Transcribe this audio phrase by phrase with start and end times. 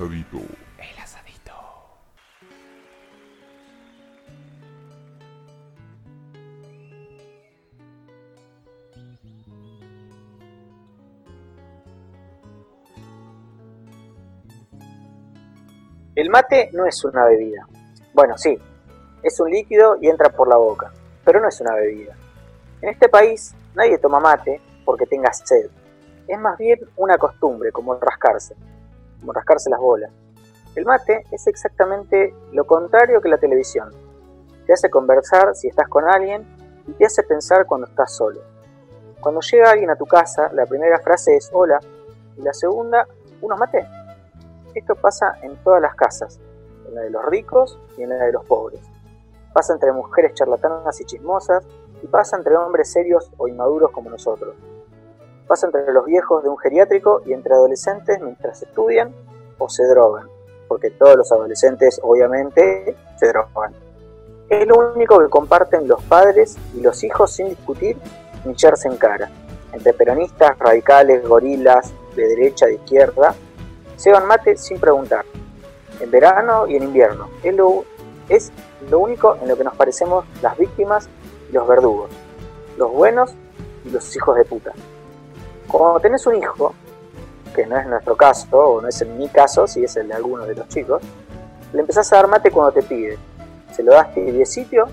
[0.00, 0.38] El asadito.
[0.78, 1.52] El asadito.
[16.14, 17.68] El mate no es una bebida.
[18.14, 18.58] Bueno, sí,
[19.22, 20.90] es un líquido y entra por la boca,
[21.26, 22.16] pero no es una bebida.
[22.80, 25.68] En este país nadie toma mate porque tenga sed.
[26.26, 28.54] Es más bien una costumbre, como rascarse,
[29.20, 30.10] como rascarse las bolas.
[30.74, 33.90] El mate es exactamente lo contrario que la televisión.
[34.66, 36.46] Te hace conversar si estás con alguien
[36.86, 38.40] y te hace pensar cuando estás solo.
[39.20, 41.80] Cuando llega alguien a tu casa, la primera frase es hola
[42.36, 43.06] y la segunda,
[43.40, 43.86] unos mate.
[44.74, 46.40] Esto pasa en todas las casas,
[46.86, 48.80] en la de los ricos y en la de los pobres.
[49.52, 51.64] Pasa entre mujeres charlatanas y chismosas
[52.02, 54.54] y pasa entre hombres serios o inmaduros como nosotros.
[55.50, 59.12] Pasa entre los viejos de un geriátrico y entre adolescentes mientras estudian
[59.58, 60.28] o se drogan,
[60.68, 63.74] porque todos los adolescentes obviamente se drogan.
[64.48, 67.96] Es lo único que comparten los padres y los hijos sin discutir
[68.44, 69.28] ni echarse en cara.
[69.72, 73.34] Entre peronistas, radicales, gorilas, de derecha, de izquierda,
[73.96, 75.24] se van mate sin preguntar.
[75.98, 77.28] En verano y en invierno.
[77.42, 77.84] Es lo,
[78.28, 78.52] es
[78.88, 81.08] lo único en lo que nos parecemos las víctimas
[81.50, 82.08] y los verdugos.
[82.76, 83.34] Los buenos
[83.84, 84.72] y los hijos de puta.
[85.70, 86.74] Cuando tenés un hijo,
[87.54, 90.14] que no es nuestro caso, o no es en mi caso, si es el de
[90.14, 91.00] alguno de los chicos,
[91.72, 93.18] le empezás a dar mate cuando te pide.
[93.72, 94.86] Se lo das tibiecito,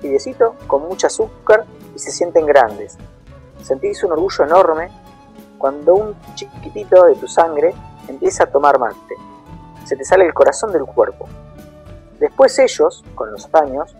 [0.00, 1.64] tibiecito, con mucho azúcar
[1.94, 2.96] y se sienten grandes.
[3.62, 4.90] Sentís un orgullo enorme
[5.58, 7.74] cuando un chiquitito de tu sangre
[8.08, 9.14] empieza a tomar mate.
[9.84, 11.26] Se te sale el corazón del cuerpo.
[12.18, 13.94] Después ellos, con los años,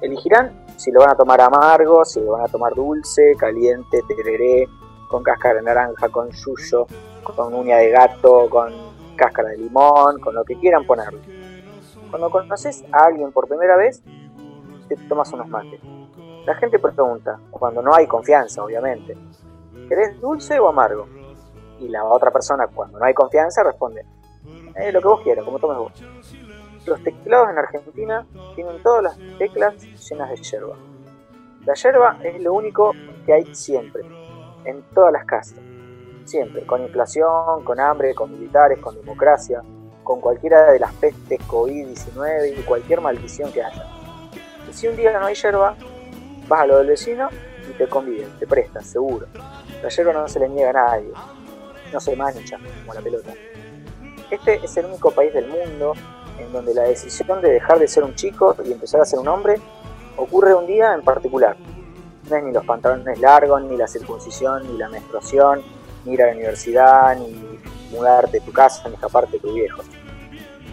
[0.00, 4.68] elegirán si lo van a tomar amargo, si lo van a tomar dulce, caliente, tereré,
[5.08, 6.86] con cáscara de naranja, con yuyo,
[7.22, 8.72] con uña de gato, con
[9.16, 11.20] cáscara de limón, con lo que quieran ponerlo.
[12.10, 14.02] Cuando conoces a alguien por primera vez,
[14.88, 15.80] te tomas unos mates.
[16.46, 19.16] La gente pregunta, cuando no hay confianza, obviamente,
[19.88, 21.06] ¿querés dulce o amargo?
[21.78, 24.06] Y la otra persona, cuando no hay confianza, responde,
[24.76, 25.92] eh, lo que vos quieras, como tomes vos.
[26.86, 29.74] Los teclados en Argentina tienen todas las teclas
[30.08, 30.76] llenas de yerba.
[31.66, 32.92] La yerba es lo único
[33.26, 34.02] que hay siempre,
[34.68, 35.58] en todas las casas.
[36.24, 39.62] Siempre, con inflación, con hambre, con militares, con democracia,
[40.04, 43.84] con cualquiera de las pestes COVID-19 y cualquier maldición que haya.
[44.68, 45.74] Y si un día no hay yerba,
[46.46, 47.28] vas a lo del vecino
[47.68, 49.26] y te conviden, te prestas, seguro.
[49.82, 51.12] La yerba no se le niega a nadie,
[51.92, 53.32] no se mancha como la pelota.
[54.30, 55.94] Este es el único país del mundo
[56.38, 59.28] en donde la decisión de dejar de ser un chico y empezar a ser un
[59.28, 59.56] hombre
[60.16, 61.56] ocurre un día en particular.
[62.30, 65.62] Ni los pantalones largos, ni la circuncisión, ni la menstruación,
[66.04, 67.58] ni ir a la universidad, ni
[67.90, 69.82] mudarte de tu casa, ni escaparte de tu viejo.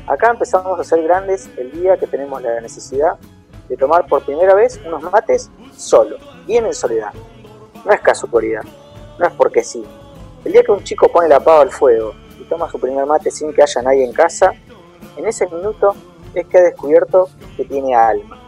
[0.05, 3.17] Acá empezamos a ser grandes el día que tenemos la necesidad
[3.69, 7.13] de tomar por primera vez unos mates solo, bien en soledad.
[7.85, 8.63] No es casualidad,
[9.17, 9.83] no es porque sí.
[10.44, 13.31] El día que un chico pone la pava al fuego y toma su primer mate
[13.31, 14.51] sin que haya nadie en casa,
[15.15, 15.95] en ese minuto
[16.33, 18.44] es que ha descubierto que tiene alma.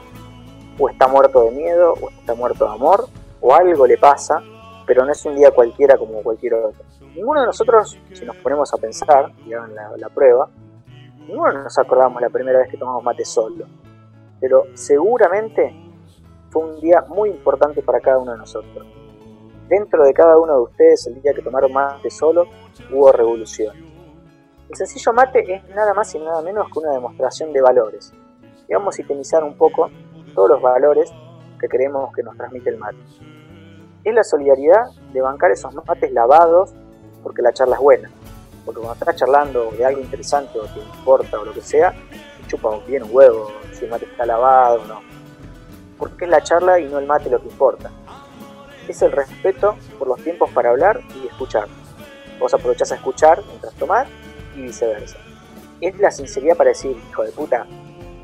[0.80, 3.08] O está muerto de miedo, o está muerto de amor,
[3.42, 4.42] o algo le pasa,
[4.86, 6.84] pero no es un día cualquiera como cualquier otro.
[7.16, 10.50] Ninguno de nosotros, si nos ponemos a pensar y hagan la, prueba,
[11.28, 13.66] ninguno nos acordamos la primera vez que tomamos mate solo.
[14.40, 15.76] Pero seguramente
[16.50, 18.86] fue un día muy importante para cada uno de nosotros.
[19.68, 22.46] Dentro de cada uno de ustedes, el día que tomaron mate solo,
[22.92, 23.76] hubo revolución.
[24.70, 28.14] El sencillo mate es nada más y nada menos que una demostración de valores.
[28.70, 29.90] Vamos a itemizar un poco
[30.38, 31.12] todos los valores
[31.60, 33.00] que creemos que nos transmite el mate.
[34.04, 36.76] Es la solidaridad de bancar esos mates lavados
[37.24, 38.12] porque la charla es buena.
[38.64, 41.92] Porque cuando estás charlando de algo interesante o te importa o lo que sea,
[42.46, 45.00] chupa bien un huevo si el mate está lavado o no.
[45.98, 47.90] Porque es la charla y no el mate lo que importa.
[48.88, 51.68] Es el respeto por los tiempos para hablar y escuchar.
[52.40, 54.08] Vos aprovechás a escuchar mientras tomás
[54.56, 55.18] y viceversa.
[55.82, 57.66] Es la sinceridad para decir, hijo de puta,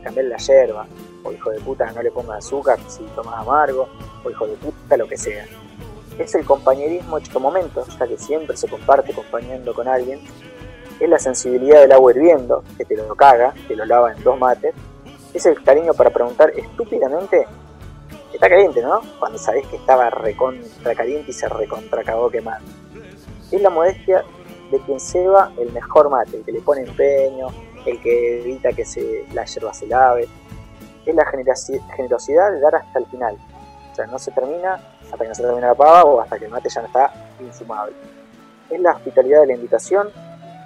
[0.03, 0.85] cambiar la yerba,
[1.23, 3.87] o hijo de puta, no le pongas azúcar si tomas amargo,
[4.23, 5.45] o hijo de puta, lo que sea.
[6.17, 10.19] Es el compañerismo hecho momento, ya que siempre se comparte acompañando con alguien.
[10.99, 14.37] Es la sensibilidad del agua hirviendo, que te lo caga, te lo lava en dos
[14.37, 14.73] mates.
[15.33, 17.47] Es el cariño para preguntar estúpidamente,
[18.31, 19.01] está caliente, ¿no?
[19.19, 22.69] Cuando sabés que estaba recontra caliente y se recontra cagó quemando.
[23.51, 24.23] Es la modestia
[24.71, 27.47] de quien ceba el mejor mate, el que le pone empeño,
[27.85, 30.27] el que evita que se, la yerba se lave.
[31.05, 33.37] Es la generosidad de dar hasta el final.
[33.91, 36.45] O sea, no se termina hasta que no se termina la pava o hasta que
[36.45, 37.95] el mate ya no está infumable.
[38.69, 40.09] Es la hospitalidad de la invitación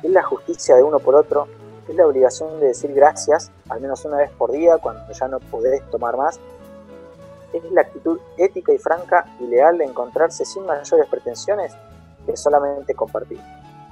[0.03, 1.47] es la justicia de uno por otro,
[1.87, 5.39] es la obligación de decir gracias, al menos una vez por día, cuando ya no
[5.39, 6.39] podés tomar más.
[7.53, 11.73] Es la actitud ética y franca y leal de encontrarse sin mayores pretensiones
[12.25, 13.39] que solamente compartir.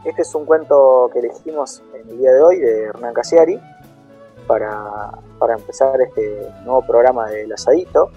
[0.03, 3.59] Este es un cuento que elegimos en el día de hoy de Hernán Casiari
[4.47, 8.11] para, para empezar este nuevo programa del asadito,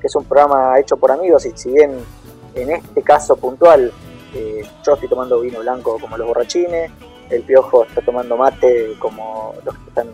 [0.00, 1.92] que es un programa hecho por amigos y si bien
[2.54, 3.92] en este caso puntual
[4.34, 6.90] eh, yo estoy tomando vino blanco como los borrachines,
[7.30, 10.08] el piojo está tomando mate como los que están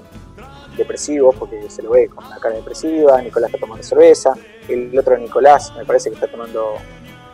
[0.76, 4.34] depresivos porque se lo ve con una cara depresiva, Nicolás está tomando cerveza,
[4.68, 6.74] el otro Nicolás me parece que está tomando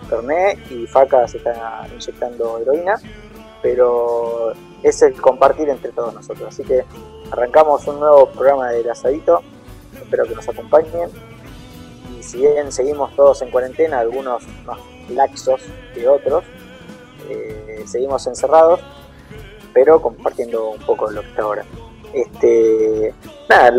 [0.09, 3.01] Fernet y Faca se está inyectando heroína,
[3.63, 6.49] pero es el compartir entre todos nosotros.
[6.49, 6.85] Así que
[7.31, 9.43] arrancamos un nuevo programa del asadito,
[9.95, 11.11] espero que nos acompañen.
[12.19, 14.79] Y si bien seguimos todos en cuarentena, algunos más
[15.09, 15.61] laxos
[15.95, 16.45] que otros,
[17.29, 18.81] eh, seguimos encerrados,
[19.73, 21.65] pero compartiendo un poco lo que está ahora.
[22.13, 23.15] Este,
[23.49, 23.73] nada,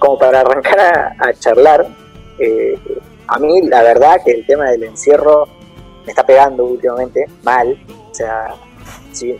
[0.00, 1.86] como para arrancar a, charlar,
[2.38, 2.78] eh,
[3.28, 5.46] a mí la verdad que el tema del encierro
[6.04, 7.78] me está pegando últimamente mal.
[8.10, 8.54] O sea,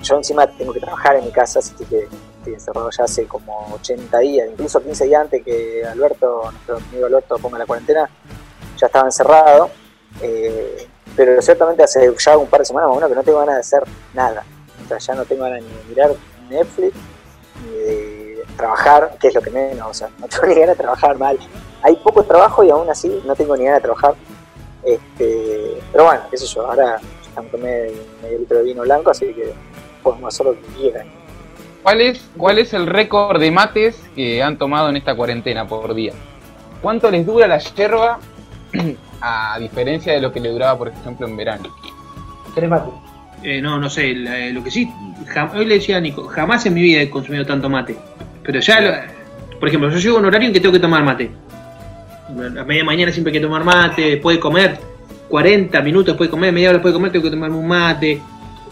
[0.02, 2.08] yo encima tengo que trabajar en mi casa, así que
[2.38, 7.06] estoy encerrado ya hace como 80 días, incluso 15 días antes que Alberto, nuestro amigo
[7.06, 8.08] Alberto, ponga la cuarentena,
[8.76, 9.70] ya estaba encerrado.
[10.22, 13.60] Eh, pero ciertamente hace ya un par de semanas más que no tengo ganas de
[13.60, 13.82] hacer
[14.14, 14.44] nada.
[14.84, 16.10] O sea, ya no tengo ganas ni de mirar
[16.48, 16.96] Netflix,
[17.62, 20.82] ni de trabajar, que es lo que menos, o sea, no tengo ni ganas de
[20.82, 21.38] trabajar mal.
[21.82, 24.14] Hay poco trabajo y aún así no tengo ni ganas de trabajar.
[24.82, 26.98] Este, pero bueno, qué sé yo, ahora
[27.34, 27.88] ya tomé
[28.22, 29.52] medio litro de vino blanco, así que
[30.02, 31.06] podemos hacer lo que quieran.
[31.82, 35.94] ¿Cuál es, ¿Cuál es el récord de mates que han tomado en esta cuarentena por
[35.94, 36.12] día?
[36.82, 38.18] ¿Cuánto les dura la yerba
[39.20, 41.68] a diferencia de lo que le duraba, por ejemplo, en verano.
[42.54, 42.90] Tres mate.
[43.42, 44.90] Eh, no, no sé, eh, lo que sí,
[45.54, 47.96] hoy le decía a Nico, jamás en mi vida he consumido tanto mate.
[48.42, 49.06] Pero ya,
[49.58, 51.30] por ejemplo, yo llego a un horario en que tengo que tomar mate.
[52.28, 54.78] A media mañana siempre hay que tomar mate, después de comer,
[55.30, 58.20] 40 minutos después de comer, media hora después de comer, tengo que tomarme un mate.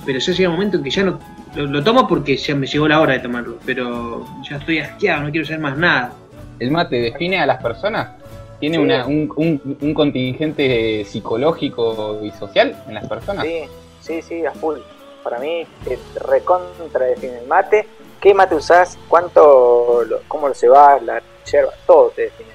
[0.04, 1.18] Pero ya llega un momento en que ya no
[1.54, 3.58] lo, lo, tomo porque ya me llegó la hora de tomarlo.
[3.64, 6.12] Pero ya estoy asqueado, no quiero hacer más nada.
[6.58, 8.10] ¿El mate define a las personas?
[8.58, 13.44] ¿Tiene un, contingente psicológico y social en las personas?
[13.44, 13.62] Sí,
[14.00, 14.78] sí, sí, a full.
[15.22, 17.86] Para mí, es recontra define el mate.
[18.20, 18.98] ¿Qué mate usás?
[19.08, 21.70] ¿Cuánto, cómo se va la yerba?
[21.86, 22.50] Todo te define.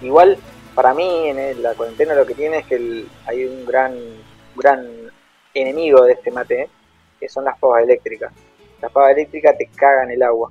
[0.00, 0.38] Igual,
[0.74, 3.94] para mí, en la cuarentena lo que tiene es que hay un gran,
[4.56, 4.86] gran
[5.54, 6.68] enemigo de este mate,
[7.18, 8.32] que son las pavas eléctricas.
[8.80, 10.50] Las pavas eléctricas te cagan el agua.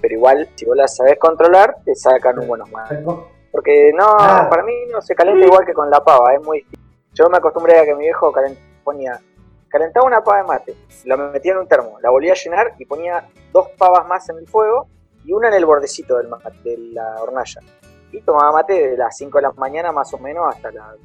[0.00, 3.00] Pero igual, si vos las sabés controlar, te sacan un buenos mates.
[3.50, 4.46] Porque no, ah.
[4.48, 6.78] para mí no se calienta igual que con la pava, es muy difícil.
[7.14, 8.32] Yo me acostumbré a que mi viejo
[8.84, 9.18] ponía,
[9.68, 12.84] calentaba una pava de mate, la metía en un termo, la volvía a llenar y
[12.84, 14.86] ponía dos pavas más en el fuego
[15.24, 16.28] y una en el bordecito del
[16.62, 17.60] de la hornalla.
[18.12, 20.96] Y tomaba mate de las 5 de la mañana más o menos hasta las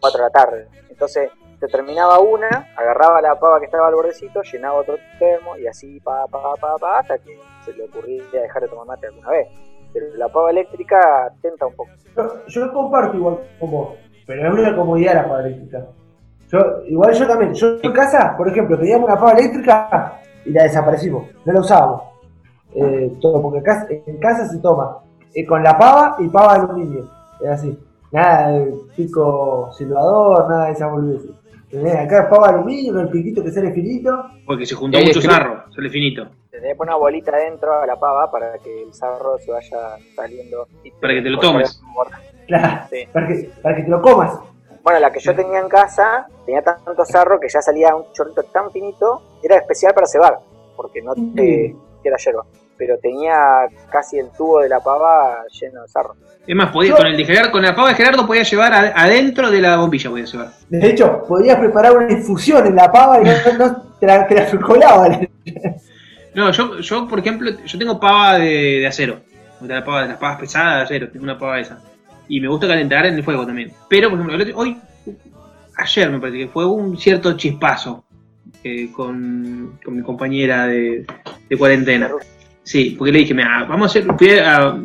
[0.00, 0.68] 4 de la tarde.
[0.88, 5.66] Entonces se terminaba una, agarraba la pava que estaba al bordecito, llenaba otro termo y
[5.66, 9.30] así pa, pa, pa, pa, hasta que se le ocurría dejar de tomar mate alguna
[9.30, 9.48] vez
[9.92, 11.90] pero la pava eléctrica tenta un poco.
[12.48, 13.88] Yo, comparto igual con vos,
[14.26, 15.86] pero es una comodidad la pava eléctrica.
[16.48, 20.64] Yo, igual yo también, yo en casa, por ejemplo, teníamos una pava eléctrica y la
[20.64, 22.02] desaparecimos, no la usábamos.
[22.74, 23.58] Eh, todo, porque
[24.06, 24.98] en casa se toma
[25.34, 27.10] eh, con la pava y pava de aluminio,
[27.40, 27.78] es así.
[28.10, 31.22] Nada de pico silbador, nada de esa boludez.
[31.98, 34.24] Acá pava de aluminio con el piquito que sale finito.
[34.46, 36.26] Porque se juntó mucho sarro, sale finito
[36.60, 40.66] le pones una bolita dentro a la pava para que el sarro se vaya saliendo.
[41.00, 41.80] para que te lo tomes.
[42.46, 44.38] Claro, para, que, para que te lo comas.
[44.82, 48.42] Bueno, la que yo tenía en casa tenía tanto sarro que ya salía un chorrito
[48.44, 50.38] tan finito, era especial para cebar,
[50.76, 51.74] porque no te
[52.04, 52.44] era hierba.
[52.82, 53.36] Pero tenía
[53.92, 56.16] casi el tubo de la pava lleno de sarro.
[56.44, 59.52] Es más, podía, con el de Gerardo, con la pava de Gerardo podía llevar adentro
[59.52, 60.50] de la bombilla, podía llevar.
[60.68, 63.24] De hecho, podías preparar una infusión en la pava y
[63.56, 65.30] no, te la, te
[66.34, 69.20] No, yo, yo, por ejemplo, yo tengo pava de, de acero.
[69.60, 71.78] De, la pava, de las pavas pesadas de acero, tengo una pava esa.
[72.26, 73.70] Y me gusta calentar en el fuego también.
[73.88, 74.76] Pero, por ejemplo, hoy,
[75.76, 78.04] ayer me parece que fue un cierto chispazo
[78.64, 81.04] eh, con, con, mi compañera de,
[81.48, 82.10] de, cuarentena.
[82.62, 84.06] Sí, porque le dije, mira, vamos a hacer,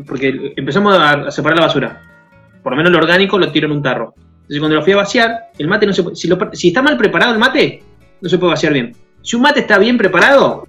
[0.06, 2.02] porque empezamos a, separar la basura.
[2.64, 4.14] Por lo menos lo orgánico lo tiro en un tarro.
[4.18, 7.34] Entonces cuando lo fui a vaciar, el mate no se puede, si, está mal preparado
[7.34, 7.84] el mate,
[8.22, 8.96] no se puede vaciar bien.
[9.22, 10.68] Si un mate está bien preparado,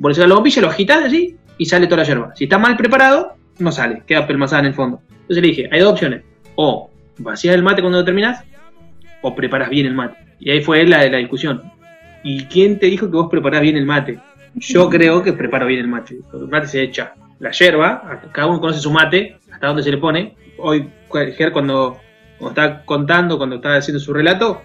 [0.00, 2.32] Pones la bombilla, lo agitas así y sale toda la yerba.
[2.36, 5.00] Si está mal preparado, no sale, queda pelmazada en el fondo.
[5.10, 6.22] Entonces le dije, hay dos opciones.
[6.54, 8.44] O vacías el mate cuando lo terminas,
[9.22, 10.16] o preparas bien el mate.
[10.38, 11.62] Y ahí fue la, la discusión.
[12.22, 14.20] ¿Y quién te dijo que vos preparás bien el mate?
[14.60, 16.18] Yo creo que preparo bien el mate.
[16.32, 19.98] El mate se echa la yerba, cada uno conoce su mate, hasta dónde se le
[19.98, 20.36] pone.
[20.58, 21.98] Hoy, cuando,
[22.38, 24.62] cuando está contando, cuando está haciendo su relato,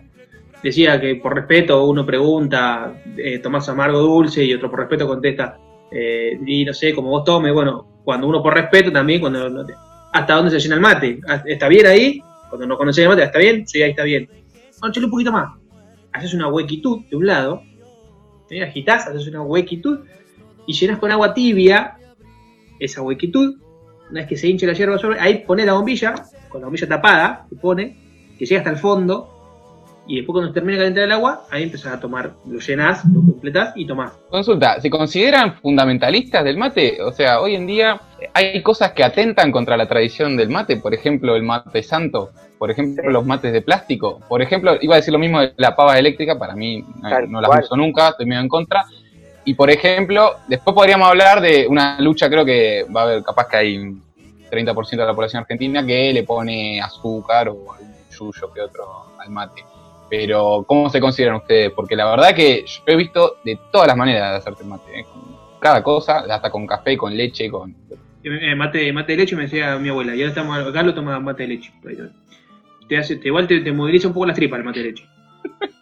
[0.61, 5.57] decía que por respeto uno pregunta, eh, tomás amargo dulce y otro por respeto contesta,
[5.91, 9.65] eh, y no sé, como vos tomes, bueno, cuando uno por respeto también, cuando
[10.13, 12.21] hasta dónde se llena el mate, Ah, ¿está bien ahí?
[12.49, 13.67] Cuando no conoces el mate, ¿está bien?
[13.67, 14.29] Sí, ahí está bien.
[14.81, 15.53] No, échale un poquito más.
[16.11, 17.61] Haces una huequitud de un lado,
[18.61, 19.99] agitás, haces una huequitud
[20.67, 21.97] y llenas con agua tibia
[22.79, 23.55] esa huequitud.
[24.09, 26.13] Una vez que se hinche la hierba ahí pones la bombilla,
[26.49, 27.97] con la bombilla tapada, se pone,
[28.37, 29.33] que llega hasta el fondo,
[30.05, 33.21] y después cuando termina de calentar el agua, ahí empezás a tomar, lo llenás, lo
[33.21, 34.11] completás y tomás.
[34.29, 37.01] Consulta, ¿se consideran fundamentalistas del mate?
[37.01, 38.01] O sea, hoy en día
[38.33, 42.31] hay cosas que atentan contra la tradición del mate, por ejemplo, el mate santo,
[42.63, 43.11] por ejemplo, Sí.
[43.11, 46.39] los mates de plástico, por ejemplo, iba a decir lo mismo de la pava eléctrica,
[46.39, 47.61] para mí eh, Tal no las cual.
[47.65, 48.85] uso nunca, estoy medio en contra.
[49.43, 53.49] Y por ejemplo, después podríamos hablar de una lucha, creo que va a haber, capaz
[53.49, 54.01] que hay un
[54.49, 58.83] 30% de la población argentina que le pone azúcar o algún yuyo que otro
[59.19, 59.65] al mate.
[60.09, 61.69] Pero, ¿cómo se consideran ustedes?
[61.71, 65.01] Porque la verdad que yo he visto de todas las maneras de hacerte mate.
[65.01, 65.03] ¿eh?
[65.11, 67.75] Con Cada cosa, hasta con café, con leche, con...
[68.25, 71.19] Eh, mate, mate de leche me decía mi abuela, y ahora estamos, acá lo toma
[71.19, 71.73] mate de leche.
[72.93, 75.09] Te hace, igual te, te moviliza un poco las tripas el mate leche.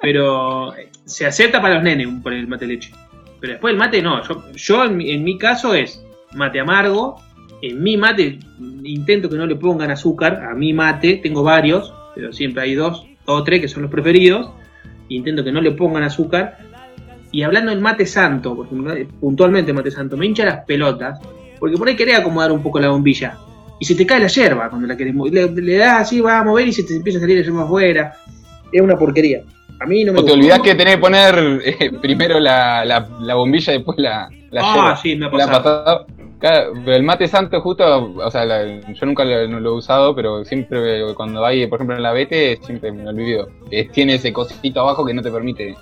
[0.01, 2.93] Pero eh, se acepta para los nenes por el mate leche.
[3.41, 4.23] Pero después el mate no.
[4.23, 6.01] Yo, yo en, mi, en mi caso es
[6.31, 7.21] mate amargo.
[7.61, 8.39] En mi mate
[8.85, 10.41] intento que no le pongan azúcar.
[10.49, 14.49] A mi mate tengo varios, pero siempre hay dos o tres que son los preferidos.
[15.09, 16.59] Intento que no le pongan azúcar.
[17.33, 21.19] Y hablando del mate santo, eh, puntualmente mate santo, me hincha las pelotas.
[21.59, 23.37] Porque por ahí querés acomodar un poco la bombilla.
[23.81, 25.33] Y se te cae la yerba cuando la querés mover.
[25.33, 27.63] Le, le das así, va a mover y se te empieza a salir la yerba
[27.63, 28.13] afuera.
[28.71, 29.41] Es una porquería.
[29.79, 33.07] A mí no me O te olvidás que tenés que poner eh, primero la, la,
[33.21, 34.97] la bombilla y después la, la Ah, yerba.
[34.97, 35.63] sí, me ha ¿Le ha pasado.
[35.83, 36.05] pasado?
[36.39, 39.77] Claro, pero el mate santo justo, o sea, la- yo nunca lo, no lo he
[39.77, 43.47] usado, pero siempre cuando hay, por ejemplo, en la BT, siempre me olvido.
[43.71, 45.75] Eh, tiene ese cosito abajo que no te permite.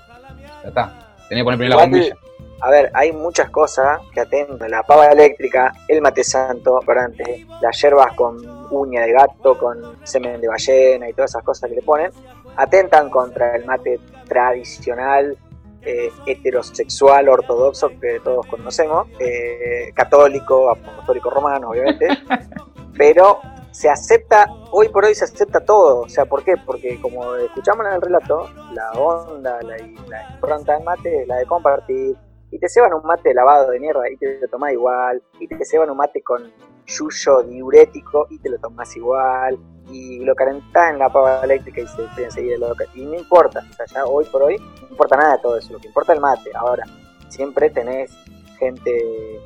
[0.64, 1.14] Ya está.
[1.28, 2.16] Tenés que poner primero la bombilla.
[2.62, 4.70] A ver, hay muchas cosas que atentan.
[4.70, 8.38] La pava eléctrica, el mate santo, antes, las hierbas con
[8.72, 12.12] uña de gato, con semen de ballena y todas esas cosas que le ponen,
[12.58, 15.38] atentan contra el mate tradicional,
[15.82, 22.10] eh, heterosexual, ortodoxo, que todos conocemos, eh, católico, apostólico romano, obviamente,
[22.98, 23.40] pero
[23.72, 26.02] se acepta, hoy por hoy se acepta todo.
[26.02, 26.56] O sea, ¿por qué?
[26.66, 29.78] Porque como escuchamos en el relato, la onda, la,
[30.10, 32.18] la impronta del mate es la de compartir,
[32.52, 35.64] y te ceban un mate lavado de mierda y te lo tomás igual, y te
[35.66, 36.52] ceban un mate con
[36.86, 39.58] yuyo diurético y te lo tomás igual,
[39.92, 42.86] y lo calentás en la pava eléctrica y se te enseguida loca.
[42.94, 45.74] Y no importa, o sea, ya hoy por hoy no importa nada de todo eso,
[45.74, 46.52] lo que importa es el mate.
[46.56, 46.86] Ahora,
[47.30, 48.12] siempre tenés
[48.58, 49.40] gente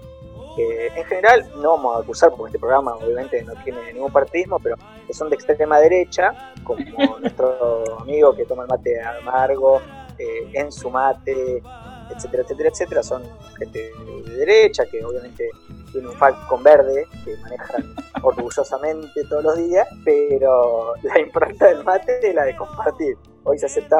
[0.55, 4.59] que en general no vamos a acusar porque este programa obviamente no tiene ningún partidismo,
[4.59, 4.75] pero
[5.07, 6.79] que son de extrema derecha, como
[7.19, 9.81] nuestro amigo que toma el mate amargo,
[10.17, 11.61] eh, en su mate,
[12.09, 13.23] etcétera, etcétera, etcétera, son
[13.57, 13.91] gente
[14.25, 15.49] de derecha que obviamente
[15.91, 17.93] tiene un Falcon verde que manejan
[18.23, 23.15] orgullosamente todos los días, pero la impronta del mate es la de compartir.
[23.45, 23.97] Hoy se acepta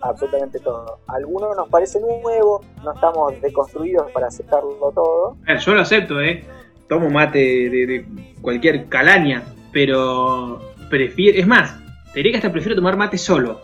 [0.00, 1.00] absolutamente todo.
[1.08, 6.44] Algunos nos parece nuevo, no estamos deconstruidos para aceptarlo todo, yo lo acepto, ¿eh?
[6.88, 8.06] Tomo mate de, de
[8.40, 11.38] cualquier calaña, pero prefiero.
[11.38, 11.76] Es más,
[12.12, 13.60] te diría que hasta prefiero tomar mate solo.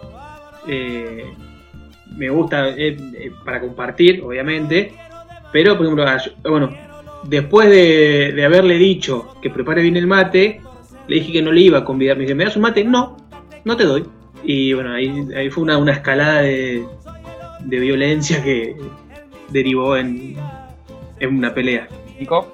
[0.69, 1.33] Eh,
[2.17, 4.95] me gusta eh, eh, para compartir, obviamente,
[5.53, 6.05] pero por ejemplo,
[6.49, 6.71] bueno,
[7.25, 10.61] después de, de haberle dicho que prepare bien el mate,
[11.09, 12.17] le dije que no le iba a convidar.
[12.17, 12.85] Me dice, ¿me das un mate?
[12.85, 13.17] No,
[13.65, 14.05] no te doy.
[14.45, 16.85] Y bueno, ahí, ahí fue una, una escalada de,
[17.61, 18.77] de violencia que
[19.51, 20.37] derivó en,
[21.21, 21.87] en una pelea.
[22.19, 22.53] Nico,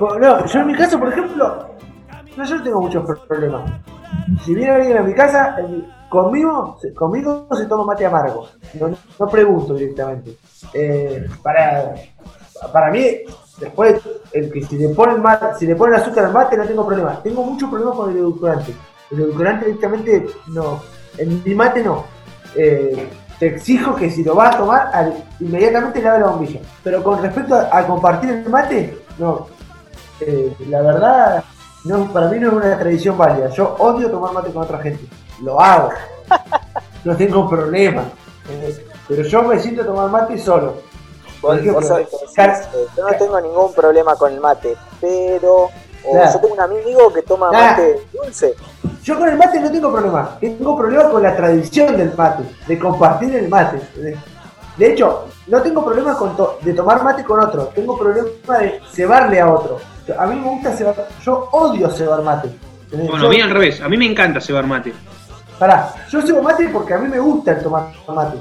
[0.00, 1.68] No, no, yo en mi caso, por ejemplo,
[2.36, 3.72] no, yo no tengo muchos pro- problemas.
[4.44, 8.48] Si viene alguien a mi casa, mi- conmigo, conmigo se toma mate amargo.
[9.18, 10.36] No, pregunto directamente.
[10.72, 11.94] Eh, para,
[12.72, 13.04] para mí,
[13.58, 14.00] después,
[14.32, 15.22] el que si le ponen
[15.58, 17.20] si le ponen azúcar al mate, no tengo problema.
[17.22, 18.74] Tengo muchos problemas con el edulcorante.
[19.10, 20.80] El edulcorante directamente no.
[21.18, 22.04] En mi mate no.
[22.54, 23.08] Eh,
[23.38, 26.60] te exijo que si lo vas a tomar, al- inmediatamente lave la bombilla.
[26.82, 29.46] Pero con respecto a, a compartir el mate, no.
[30.20, 31.44] Eh, la verdad,
[31.86, 33.48] no, para mí no es una tradición válida.
[33.50, 35.04] Yo odio tomar mate con otra gente.
[35.42, 35.90] Lo hago.
[37.04, 38.02] No tengo problema.
[39.06, 40.74] Pero yo me siento a tomar mate solo.
[41.40, 42.08] Vos, ejemplo, vos sabés
[42.74, 45.70] eh, yo no tengo ningún problema con el mate, pero o
[46.10, 46.32] Claro.
[46.32, 48.54] yo tengo un amigo que toma mate dulce.
[49.04, 50.36] Yo con el mate no tengo problema.
[50.40, 53.80] Tengo problema con la tradición del mate, de compartir el mate.
[54.76, 55.84] De hecho, no tengo
[56.18, 59.78] con to- de tomar mate con otro, tengo problemas de cebarle a otro.
[60.18, 62.48] A mí me gusta cebar, yo odio cebar mate.
[62.84, 63.08] ¿entendés?
[63.10, 64.92] Bueno, Yo- a mí al revés, a mí me encanta cebar mate.
[65.58, 68.38] Pará, yo cebo mate porque a mí me gusta el tomar mate.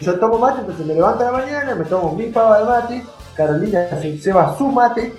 [0.00, 3.02] Yo tomo mate, entonces me levanto a la mañana, me tomo mi pava de mate,
[3.36, 5.12] Carolina se ceba su mate,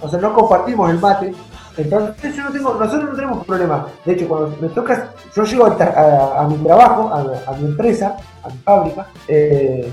[0.00, 1.34] o sea, no compartimos el mate.
[1.76, 3.86] Entonces yo no tengo, nosotros no tenemos problema.
[4.04, 7.66] De hecho, cuando me toca, yo llego a, a- a mi trabajo, a, a mi
[7.66, 9.92] empresa, a mi fábrica, eh,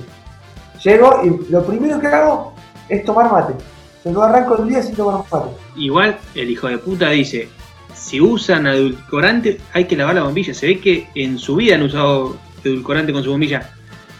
[0.83, 2.53] llego y lo primero que hago
[2.89, 3.53] es tomar mate.
[4.05, 5.49] Yo no arranco el día sin tomar mate.
[5.75, 7.47] Igual el hijo de puta dice,
[7.93, 10.53] si usan edulcorante hay que lavar la bombilla.
[10.53, 13.69] Se ve que en su vida han usado edulcorante con su bombilla.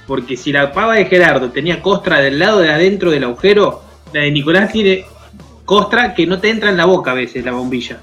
[0.08, 4.22] Porque si la pava de Gerardo tenía costra del lado de adentro del agujero, la
[4.22, 5.06] de Nicolás tiene
[5.66, 7.98] costra que no te entra en la boca a veces la bombilla.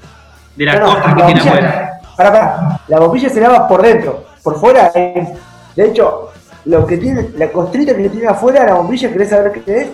[0.57, 1.91] De la No, no, costra que la tiene bombilla- afuera.
[2.17, 2.81] Pará, pará.
[2.89, 4.25] La bombilla se lava por dentro.
[4.43, 5.29] Por fuera, es-
[5.77, 6.30] de hecho,
[6.65, 9.89] lo que tiene, la costrita que tiene afuera la bombilla, ¿querés saber qué es?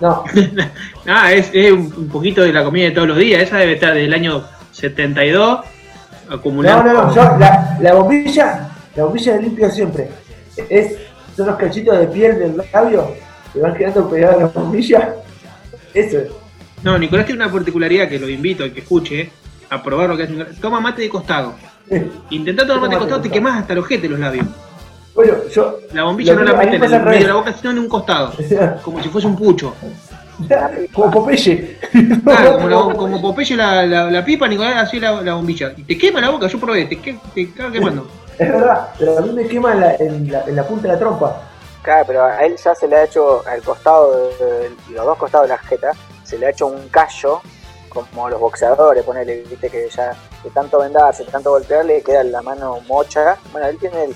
[0.00, 0.24] No.
[1.06, 3.42] Ah, es, es un, poquito de la comida de todos los días.
[3.42, 5.60] Esa debe estar del año 72
[6.28, 6.82] No, acumulada.
[6.84, 7.14] no, no.
[7.14, 10.08] Yo, la, la bombilla, la bombilla de limpio siempre.
[10.68, 10.96] Es,
[11.36, 13.14] son los cachitos de piel del labio
[13.52, 15.14] que van quedando pegados a la bombilla.
[15.94, 16.28] Eso es.
[16.82, 19.30] No, Nicolás tiene una particularidad que lo invito a que escuche
[19.68, 20.34] a probar lo que hace.
[20.60, 21.54] Toma mate de costado.
[22.30, 24.46] Intentá tomar mate de costado, te quemás hasta el ojete los labios.
[25.14, 25.78] Bueno, yo.
[25.92, 27.78] La bombilla no la a mí mete en el medio de la boca, sino en
[27.80, 28.32] un costado.
[28.84, 29.74] Como si fuese un pucho.
[30.92, 31.78] Como Popeye.
[32.24, 35.72] Claro, como, la- como Popeye la, la, la pipa, Nicolás así la, la bombilla.
[35.76, 38.06] Y te quema la boca, yo probé, te, que- te caga quemando.
[38.38, 40.94] Es verdad, pero a mí me quema en la, en la, en la punta de
[40.94, 41.42] la trompa.
[41.82, 45.18] Claro, pero a él ya se le ha hecho al costado, de, de- los dos
[45.18, 45.92] costados de la jeta,
[46.24, 47.40] se le ha hecho un callo,
[47.90, 52.40] como los boxeadores, ponele, viste que ya de tanto vendarse, de tanto golpearle, queda la
[52.40, 53.36] mano mocha.
[53.52, 54.14] Bueno, él tiene el-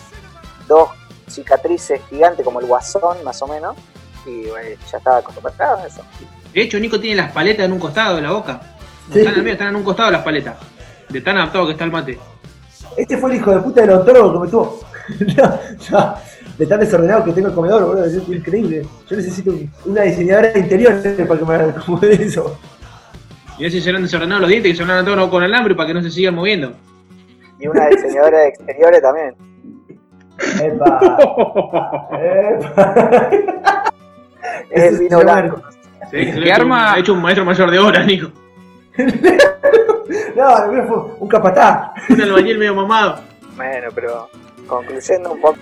[0.68, 0.88] dos
[1.28, 3.76] cicatrices gigantes, como el guasón, más o menos,
[4.26, 6.02] y bueno, ya estaba acostumbrado a eso.
[6.52, 8.60] De hecho, Nico tiene las paletas en un costado de la boca.
[9.12, 9.18] Sí.
[9.18, 10.54] están en el medio, están en un costado las paletas.
[11.08, 12.18] De tan adaptado que está el mate.
[12.96, 14.80] Este fue el hijo de puta del odontólogo que me tuvo.
[15.36, 15.58] no,
[15.98, 16.14] no,
[16.56, 18.86] de tan desordenado que tengo el comedor, boludo, es increíble.
[19.08, 22.58] Yo necesito un- una diseñadora de interiores para que me acomode eso.
[23.58, 25.74] Y así se le han desordenado los dientes que se lo han atado con alambre
[25.74, 26.72] para que no se sigan moviendo.
[27.60, 29.34] Y una diseñadora de exteriores también.
[30.38, 33.84] Epa, epa.
[34.70, 35.62] Es vino blanco.
[36.12, 36.92] Lo ¿Qué arma?
[36.92, 38.28] ha hecho un maestro mayor de obras, Nico.
[40.36, 40.54] No,
[40.86, 41.92] fue un capataz.
[42.10, 43.20] Un albañil medio mamado.
[43.56, 44.28] Bueno, pero
[44.66, 45.56] concluyendo un poco,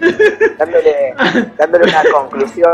[0.59, 1.15] dándole,
[1.57, 2.73] dándole una conclusión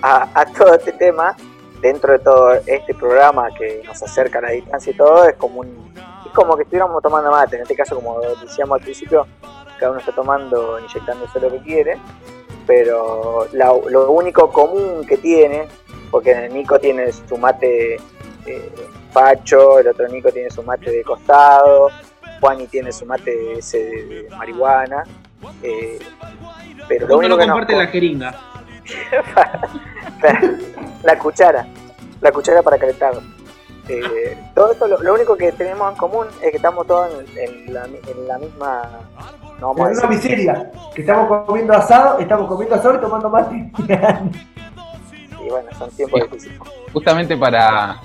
[0.00, 1.34] a, a todo este tema,
[1.80, 5.60] dentro de todo este programa que nos acerca a la distancia y todo, es como
[5.60, 5.92] un,
[6.24, 9.26] es como que estuviéramos tomando mate, en este caso como decíamos al principio,
[9.82, 11.98] cada uno está tomando, inyectándose lo que quiere,
[12.68, 15.66] pero la- lo único común que tiene,
[16.08, 17.96] porque el Nico tiene su mate
[18.46, 18.72] eh,
[19.12, 21.88] facho, el otro Nico tiene su mate de costado,
[22.40, 25.02] Juani tiene su mate ese de, marihuana,
[25.64, 25.98] eh,
[26.86, 28.34] pero lo único que nos comparte la jeringa.
[30.22, 30.40] la,
[31.02, 31.66] la cuchara,
[32.20, 33.14] la cuchara para calentar.
[33.88, 37.38] Eh, todo esto, lo, lo único que tenemos en común es que estamos todos en,
[37.66, 38.82] en la, en la misma.
[39.62, 40.72] No Es una miseria.
[40.92, 43.70] Que estamos comiendo asado, estamos comiendo asado y tomando mate.
[45.44, 46.58] Y bueno, son tiempos difíciles.
[46.92, 48.00] justamente para,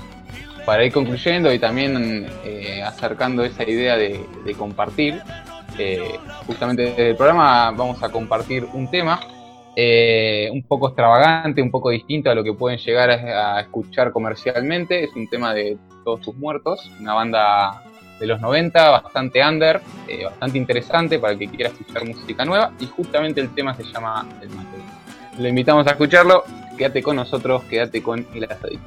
[0.65, 5.19] para ir concluyendo y también eh, acercando esa idea de, de compartir,
[5.79, 9.19] eh, justamente desde el programa vamos a compartir un tema
[9.75, 14.11] eh, un poco extravagante, un poco distinto a lo que pueden llegar a, a escuchar
[14.11, 15.03] comercialmente.
[15.03, 17.83] Es un tema de Todos tus muertos, una banda
[18.19, 22.71] de los 90, bastante under, eh, bastante interesante para el que quiera escuchar música nueva
[22.79, 24.77] y justamente el tema se llama El Mate.
[25.39, 26.43] Lo invitamos a escucharlo,
[26.77, 28.83] quédate con nosotros, quédate con el asadito.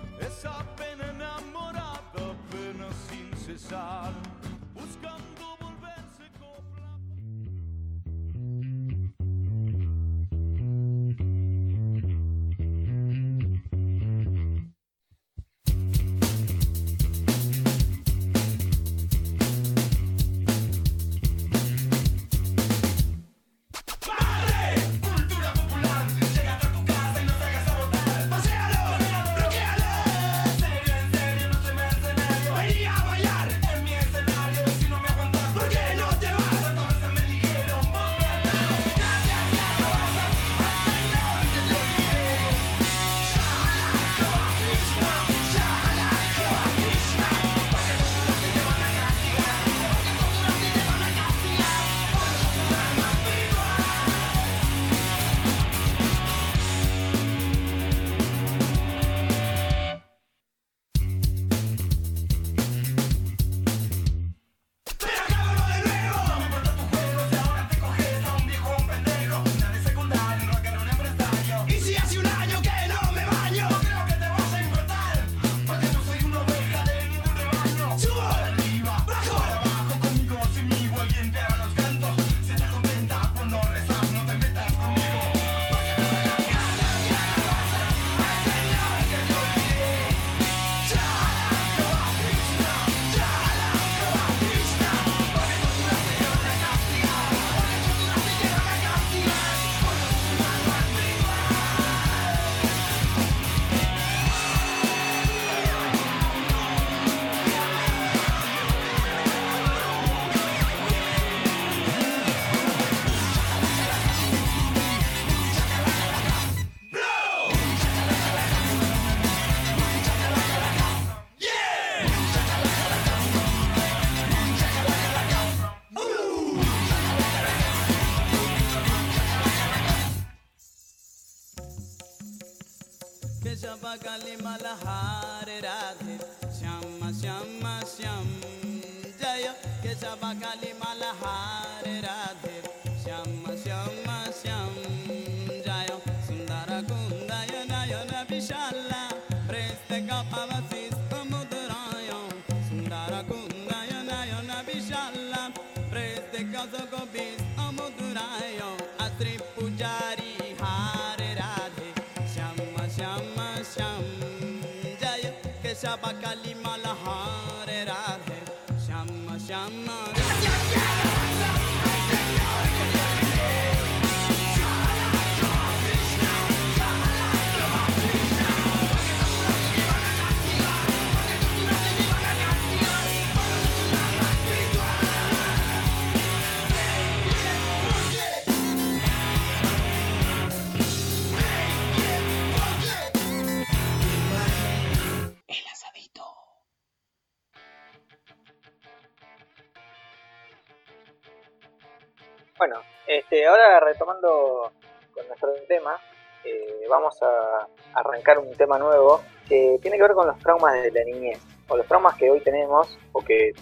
[202.60, 204.70] Bueno, este, ahora retomando
[205.14, 205.98] con nuestro tema,
[206.44, 210.90] eh, vamos a arrancar un tema nuevo que tiene que ver con los traumas de
[210.90, 213.52] la niñez, o los traumas que hoy tenemos, o que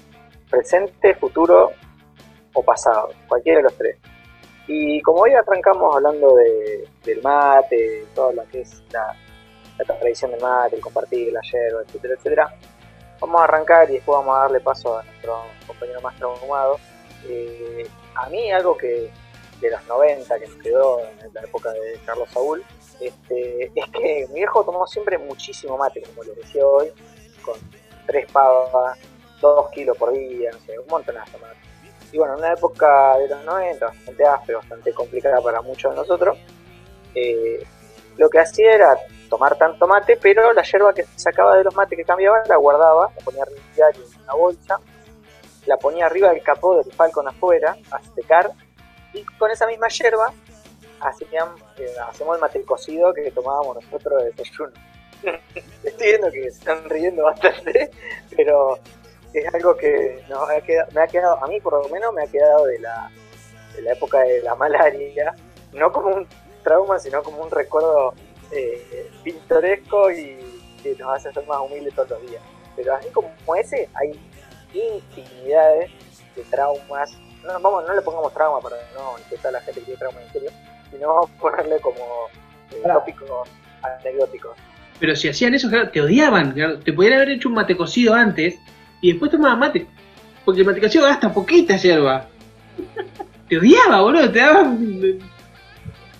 [0.50, 1.70] presente, futuro
[2.52, 3.98] o pasado, cualquiera de los tres.
[4.66, 9.14] Y como hoy arrancamos hablando de, del mate, todo lo que es la,
[9.76, 12.54] tradición del mate, el compartir, la yerba, etcétera, etcétera,
[13.20, 16.80] vamos a arrancar y después vamos a darle paso a nuestro compañero más traumado.
[17.26, 19.10] Eh, a mí algo que
[19.60, 22.64] de los 90 que nos quedó en la época de Carlos Saúl,
[23.00, 26.92] este, es que mi viejo tomó siempre muchísimo mate, como les decía hoy,
[27.42, 27.56] con
[28.06, 28.98] tres pavas,
[29.40, 31.58] dos kilos por día, un montonazo de mate.
[32.12, 35.96] Y bueno, en una época de los 90, bastante áspera, bastante complicada para muchos de
[35.96, 36.38] nosotros,
[37.14, 37.62] eh,
[38.16, 38.96] lo que hacía era
[39.28, 43.10] tomar tanto mate, pero la yerba que sacaba de los mates que cambiaba la guardaba,
[43.16, 44.80] la ponía diario en una bolsa,
[45.68, 48.50] la ponía arriba del capó del Falcon afuera a secar
[49.12, 50.32] y con esa misma yerba
[51.00, 54.72] hacían, eh, hacemos el mate cocido que tomábamos nosotros de desayuno.
[55.84, 57.90] Estoy viendo que se están riendo bastante,
[58.34, 58.78] pero
[59.34, 62.26] es algo que ha quedado, me ha quedado, a mí por lo menos me ha
[62.26, 63.10] quedado de la,
[63.74, 65.34] de la época de la malaria,
[65.74, 66.26] no como un
[66.64, 68.14] trauma, sino como un recuerdo
[68.52, 70.38] eh, pintoresco y
[70.82, 72.42] que nos hace ser más humildes todos los días.
[72.74, 74.18] Pero así como ese, hay
[74.74, 75.90] infinidades
[76.36, 77.16] de traumas.
[77.44, 80.20] No, vamos, no le pongamos trauma para no intentar a la gente que tiene trauma
[80.22, 80.50] en serio,
[80.90, 81.96] sino vamos a ponerle como
[82.72, 83.00] eh, Claro.
[83.00, 83.48] tópicos
[83.82, 84.56] anecdóticos.
[85.00, 86.52] Pero si hacían eso, claro, te odiaban.
[86.52, 86.78] claro.
[86.80, 88.56] Te podrían haber hecho un mate cocido antes
[89.00, 89.86] y después tomaban mate.
[90.44, 92.26] Porque el mate cocido gasta poquita yerba.
[93.48, 94.30] Te odiaba, boludo.
[94.32, 95.18] Te daban.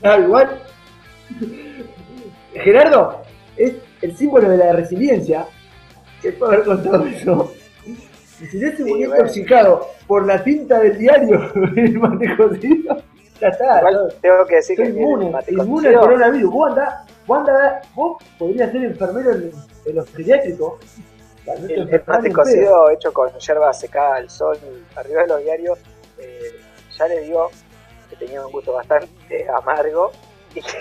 [0.03, 0.63] Ah, igual.
[2.55, 3.23] Gerardo
[3.57, 5.47] es el símbolo de la resiliencia.
[6.23, 7.53] Que puede haber contado eso.
[8.41, 9.17] Y si se murió Sí, bueno.
[9.17, 12.97] intoxicado por la tinta del diario el mate cocido,
[13.41, 13.83] ya está.
[14.21, 16.53] Tengo que decir Soy que inmune, inmune al coronavirus.
[16.53, 19.51] Vos andá, vos andá, vos podrías ser enfermero en,
[19.87, 20.75] en los pediátricos.
[21.47, 24.57] El, el mate cocido hecho con yerba secada al sol
[24.97, 25.79] arriba de los diarios,
[26.19, 26.61] eh,
[26.99, 27.51] ya les digo
[28.11, 30.11] que tenía un gusto bastante amargo
[30.55, 30.79] y que,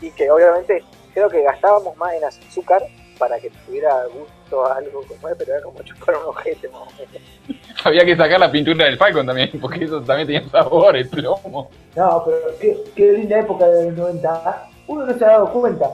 [0.06, 2.82] y que obviamente creo que gastábamos más en azúcar
[3.18, 6.86] para que tuviera gusto a algo como pero era como chupar un ojete más o
[6.98, 7.62] menos.
[7.84, 11.70] Había que sacar la pintura del Falcon también, porque eso también tenía sabor, el plomo.
[11.94, 14.68] No, pero qué, qué linda época de los 90.
[14.88, 15.90] Uno no se ha dado cuenta,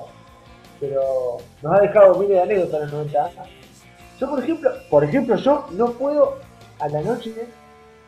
[0.81, 3.33] pero nos ha dejado miles de anécdotas en los 90.
[4.19, 6.39] Yo, por ejemplo, por ejemplo, yo no puedo
[6.79, 7.33] a la noche,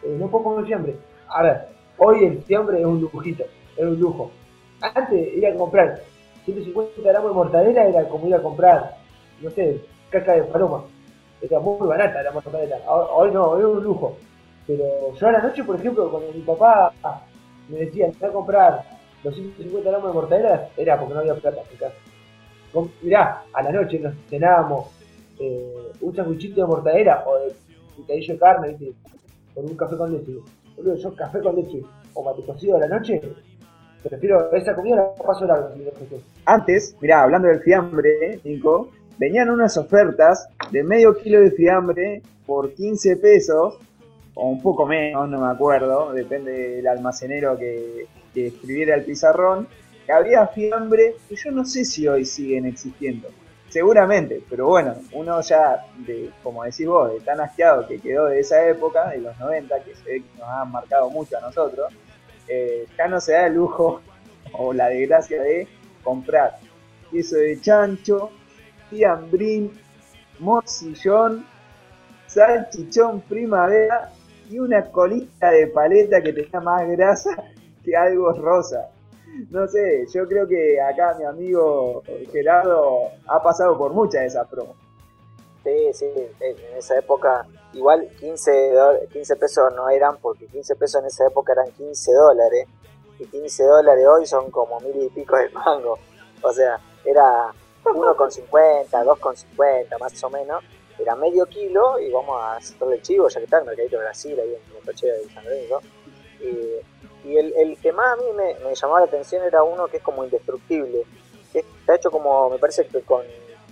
[0.03, 0.97] eh, no puedo comer fiambre.
[1.29, 3.45] A ver, hoy el fiambre es un lujito,
[3.77, 4.31] es un lujo.
[4.81, 6.03] Antes ir a comprar
[6.45, 8.97] 150 gramos de mortadela era como ir a comprar,
[9.45, 9.81] no sé,
[10.11, 10.85] caca de paloma.
[11.41, 12.79] Era muy barata la mortadela.
[12.89, 14.17] Hoy no, hoy es un lujo.
[14.67, 16.93] Pero yo a la noche, por ejemplo, cuando mi papá
[17.69, 18.85] me decía, voy a comprar
[19.23, 21.95] los 150 gramos de mortadela, era porque no había plata en casa.
[23.03, 24.89] Mirá, a la noche nos cenábamos
[25.39, 27.55] eh, un sanguichito de mortadela o de
[27.97, 28.95] picadillo de carne, ¿viste?
[29.55, 30.33] con un café con leche.
[30.77, 31.83] Yo café con leche
[32.15, 33.21] o mate cocido a la noche,
[34.03, 35.71] prefiero esa comida la paso largo.
[36.45, 42.73] Antes, mirá, hablando del fiambre, Nico, venían unas ofertas de medio kilo de fiambre por
[42.75, 43.79] 15 pesos,
[44.35, 49.69] o un poco menos, no me acuerdo, depende del almacenero que, escribiera el pizarrón,
[50.05, 53.29] que había fiambre que yo no sé si hoy siguen existiendo.
[53.69, 58.41] Seguramente, pero bueno, uno ya, de, como decís vos, de tan asqueado que quedó de
[58.41, 61.93] esa época, de los 90, que se ve que nos han marcado mucho a nosotros,
[62.49, 64.01] eh, ya no se da el lujo
[64.53, 65.69] o la desgracia de
[66.03, 66.59] comprar
[67.11, 68.31] queso de chancho,
[68.91, 69.73] fiambrín,
[70.39, 71.45] morcillón,
[72.27, 74.11] salchichón primavera
[74.51, 77.31] y una colita de paleta que tenía más grasa
[77.85, 78.91] que algo rosa.
[79.51, 84.49] No sé, yo creo que acá mi amigo Gerardo ha pasado por muchas de esas
[84.49, 84.77] promos.
[85.65, 86.07] Sí, sí,
[86.41, 91.27] en esa época igual 15, do- 15 pesos no eran porque 15 pesos en esa
[91.27, 92.67] época eran 15 dólares
[93.19, 95.99] y 15 dólares hoy son como mil y pico de mango.
[96.43, 97.53] O sea, era
[97.93, 100.63] 1,50, 2,50 más o menos.
[100.99, 104.05] Era medio kilo y vamos a hacerle el chivo, ya que está el mercadito de
[104.05, 105.81] Brasil ahí en el coche de San Lorenzo.
[106.41, 109.89] Y, y el, el que más a mí me, me llamaba la atención era uno
[109.89, 111.03] que es como indestructible,
[111.53, 113.23] que está hecho como, me parece que con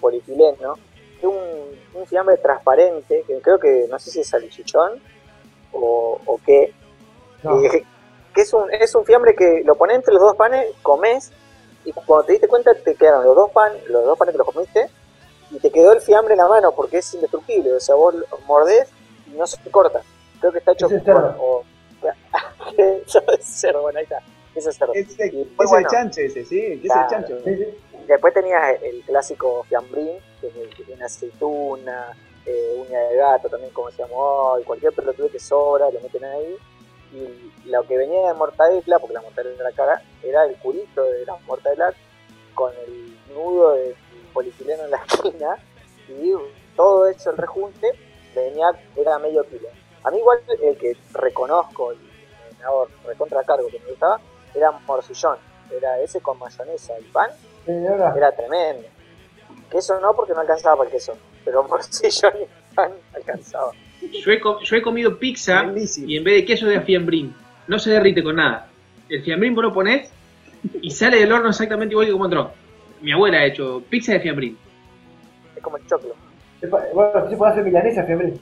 [0.00, 0.74] polietileno,
[1.18, 1.36] es un,
[1.94, 5.00] un fiambre transparente, que creo que no sé si es salchichón
[5.72, 6.72] o, o qué,
[7.44, 7.62] No.
[7.62, 7.84] eh,
[8.34, 11.30] que es un, es un fiambre que lo pones entre los dos panes, comes,
[11.84, 14.46] y cuando te diste cuenta te quedaron los dos panes, los dos panes que los
[14.46, 14.88] comiste,
[15.50, 18.26] y te quedó el fiambre en la mano porque es indestructible, o sea, vos lo
[18.46, 18.88] mordés
[19.26, 20.00] y no se te corta.
[20.40, 21.36] Creo que está hecho es con- cerdo.
[21.38, 21.64] o-
[22.76, 24.18] Eso es cerdo, bueno, ahí está.
[24.54, 24.92] Ese es cerdo.
[24.94, 25.88] Ese, Y ese bueno.
[25.90, 27.08] chancho ese, sí, ese Claro.
[27.10, 27.36] chancho.
[28.06, 33.48] Después tenías el clásico fiambrín, que es el que tiene aceituna, eh, uña de gato,
[33.48, 36.56] también como decíamos hoy, cualquier pelotudo que sobra, lo meten ahí.
[37.12, 41.26] Y lo que venía de mortadela, porque la mortadela era cara, era el curito de
[41.26, 41.92] la mortadela
[42.54, 43.94] con el nudo de
[44.32, 45.56] polietileno en la esquina
[46.08, 46.32] y
[46.76, 47.90] todo eso, el rejunte,
[48.34, 49.68] venía, era medio kilo.
[50.04, 51.98] A mí igual el que reconozco y
[52.58, 54.20] me hago recontra cargo que me gustaba,
[54.54, 55.38] era morcillón.
[55.70, 57.30] Era ese con mayonesa y pan,
[57.66, 58.88] era tremendo.
[59.70, 63.72] Queso no, porque no alcanzaba para el queso, pero morcillón y pan alcanzaba.
[64.10, 65.64] Yo he, yo he comido pizza
[66.06, 67.34] y en vez de queso de fiambrín.
[67.68, 68.68] No se derrite con nada.
[69.08, 70.10] El fiambrín vos lo ponés
[70.80, 72.52] y sale del horno exactamente igual que como entró.
[73.00, 74.58] Mi abuela ha hecho pizza de fiambrín.
[75.56, 76.14] Es como el choclo.
[76.94, 78.34] Bueno, se puede hacer milanesa, fiambre.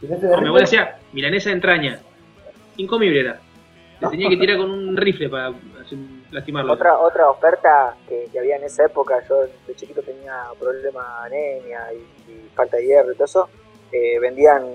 [0.00, 2.00] Si no se No, mi abuela hacía milanesa de entraña.
[2.76, 3.40] Incomible era.
[4.00, 5.52] Le tenía que tirar con un rifle para
[6.30, 6.72] lastimarlo.
[6.72, 11.36] Otra, otra oferta que, que había en esa época, yo de chiquito tenía problemas de
[11.36, 13.48] anemia y, y falta de hierro y todo eso,
[13.92, 14.66] eh, vendían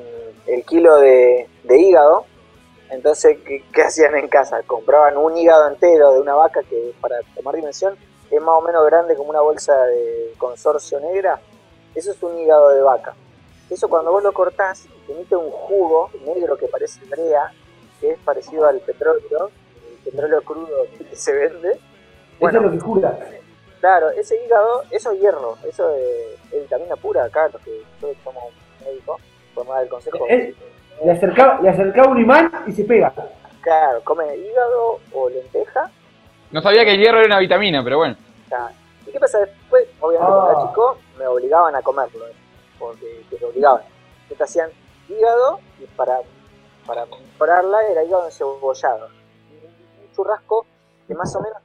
[0.47, 2.25] el kilo de, de hígado.
[2.89, 4.61] Entonces, ¿qué, qué hacían en casa?
[4.63, 7.97] Compraban un hígado entero de una vaca que, para tomar dimensión,
[8.29, 11.39] es más o menos grande como una bolsa de consorcio negra.
[11.93, 13.15] Eso es un hígado de vaca.
[13.69, 17.51] Eso cuando vos lo cortás, te emite un jugo negro que parece brea,
[17.99, 19.49] que es parecido al petróleo,
[20.05, 21.71] el petróleo crudo que se vende.
[21.71, 21.79] Eso
[22.39, 23.19] Bueno, es lo que jura.
[23.79, 28.17] Claro, ese hígado, eso es hierro, eso es, es vitamina pura acá, los que nosotros
[28.23, 28.43] somos
[28.85, 29.21] médicos,
[29.53, 30.25] podemos dar el consejo.
[31.03, 33.13] Le acercaba, le acercaba un imán y se pega.
[33.61, 35.89] Claro, come hígado o lenteja.
[36.51, 38.15] No sabía que el hierro era una vitamina, pero bueno.
[39.05, 39.87] ¿Y qué pasa después?
[39.99, 42.25] Obviamente cuando era chico me obligaban a comerlo,
[42.79, 43.81] porque que te obligaban.
[44.29, 44.69] Te hacían
[45.09, 46.19] hígado y para,
[46.85, 49.07] para mejorarla era hígado encebollado.
[49.07, 50.65] Un churrasco
[51.07, 51.59] de más o menos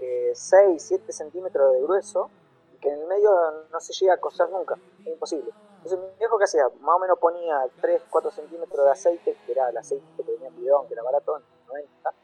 [0.00, 2.30] eh, 6, 7 centímetros de grueso
[2.74, 3.30] y que en el medio
[3.72, 5.50] no se llega a cocer nunca, es imposible.
[5.78, 9.52] Entonces mi viejo que hacía, más o menos ponía 3, 4 centímetros de aceite, que
[9.52, 12.14] era el aceite que venía en bidón, que era barato en los 90,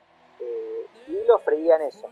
[0.41, 2.09] eh, y lo freía en eso.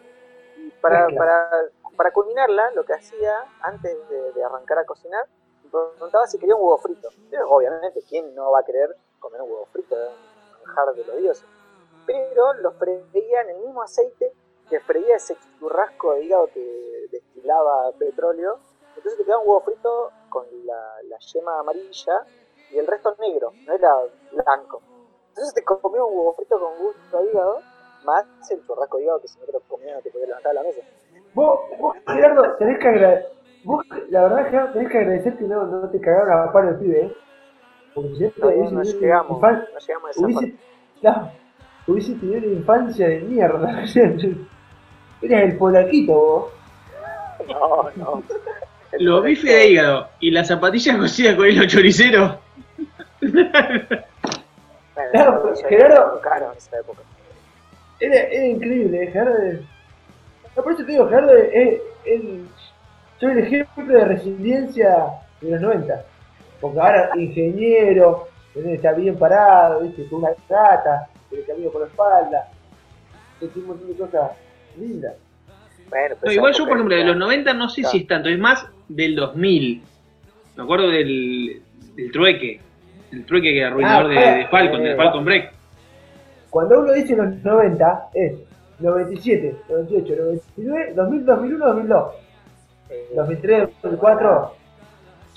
[0.56, 1.50] Y para, para,
[1.96, 5.26] para culminarla, lo que hacía antes de, de arrancar a cocinar,
[5.64, 7.08] me preguntaba si quería un huevo frito.
[7.28, 9.96] Pero, obviamente, ¿quién no va a querer comer un huevo frito?
[9.96, 11.46] Un manjar de los dioses.
[12.06, 14.32] Pero lo freía en el mismo aceite
[14.68, 18.58] que freía ese churrasco de hígado que destilaba petróleo.
[18.96, 22.24] Entonces te quedaba un huevo frito con la, la yema amarilla
[22.70, 23.94] y el resto negro, no era
[24.32, 24.80] blanco.
[25.28, 27.60] Entonces te comías un huevo frito con gusto a hígado,
[28.04, 30.54] más el churrasco de hígado que si no te lo comías no te podías levantar
[30.54, 30.80] la mesa.
[31.34, 33.32] Vos, vos Gerardo, tenés que agradecer.
[33.64, 36.78] Vos, la verdad, Gerardo, tenés que agradecer que no, no te cagaron a palo el
[36.78, 37.16] pibe, ¿eh?
[37.94, 40.56] Porque si no, hubiese no llegamos, no llegamos a esa hubiese,
[41.02, 41.32] no,
[41.86, 43.84] hubiese tenido una infancia de mierda.
[45.22, 46.52] Eres el polaquito, vos.
[47.48, 48.22] No, no.
[48.92, 52.38] El Los bifes de hígado y las zapatillas cocidas con hilo choricero.
[55.12, 57.00] Claro, Gerardo- caros en esa época.
[58.00, 59.10] Era, era increíble, ¿eh?
[59.12, 59.38] Gerardo.
[60.56, 62.22] No, por eso te digo, Gerardo es, es-
[63.20, 64.96] soy el ejemplo de resiliencia
[65.40, 66.04] de los 90.
[66.60, 70.06] Porque ahora, ingeniero, está bien parado, ¿viste?
[70.08, 72.48] con una gata, que le camino por la espalda,
[73.40, 74.30] es un montón de cosas
[74.78, 75.14] lindas.
[75.88, 78.28] Bueno, pero No, igual yo, por ejemplo, de los 90 no sé si es tanto,
[78.28, 79.82] es más del 2000.
[80.56, 81.62] Me acuerdo del,
[81.96, 82.60] del trueque.
[83.12, 85.52] El trueque que era arruinador Ah, de, de Falcon, eh, de Falcon Break.
[86.50, 88.32] Cuando uno dice los 90, es
[88.80, 90.14] 97, 98,
[90.56, 92.04] 99, 2000, 2001, 2002.
[92.90, 94.54] Eh, 2003, 2004,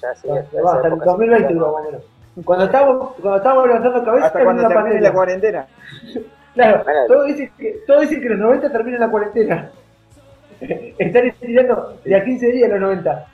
[0.02, 0.40] ya sí, va,
[0.74, 2.04] hasta el época 2020 sí, duró más o menos.
[2.44, 5.14] Cuando estábamos, cuando estábamos levantando cabeza, Hasta cuando la termine la pandemia.
[5.14, 5.68] cuarentena.
[6.56, 9.72] Claro, Bueno, todos dicen, que, todos dicen que los 90 terminan la cuarentena.
[10.62, 13.26] Están estirando de a 15 días los 90.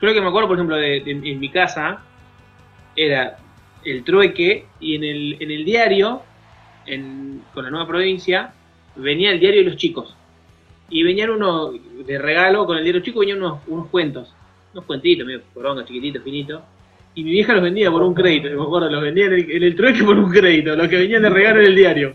[0.00, 2.02] Creo que me acuerdo, por ejemplo, de, de- en mi casa,
[2.96, 3.36] era
[3.84, 6.22] el trueque y en el, en el diario,
[7.54, 8.52] con la nueva provincia,
[8.96, 10.16] venía el diario de los chicos.
[10.88, 11.74] Y venían unos,
[12.06, 14.34] de regalo, con el diario chico venían unos, unos cuentos,
[14.72, 16.62] unos cuentitos, medio poronga, chiquititos, finitos.
[17.14, 20.02] Y mi vieja los vendía por un crédito, me acuerdo, los vendía en el, trueque
[20.02, 22.14] por un crédito, los que venían de regalo en el diario.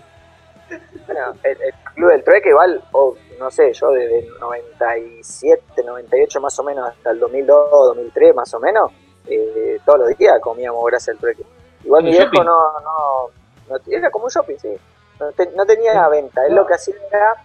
[1.05, 1.57] Bueno, el,
[1.93, 6.89] Club del Trueque igual, o no sé, yo desde el 97, 98 más o menos
[6.89, 8.91] hasta el 2002, 2003 más o menos,
[9.27, 11.43] eh, todos los días comíamos gracias al trueque.
[11.83, 13.29] Igual mi ¿Un viejo no, no,
[13.69, 14.75] no- era como un shopping, sí.
[15.19, 17.35] No, te- no tenía venta, él lo que hacía era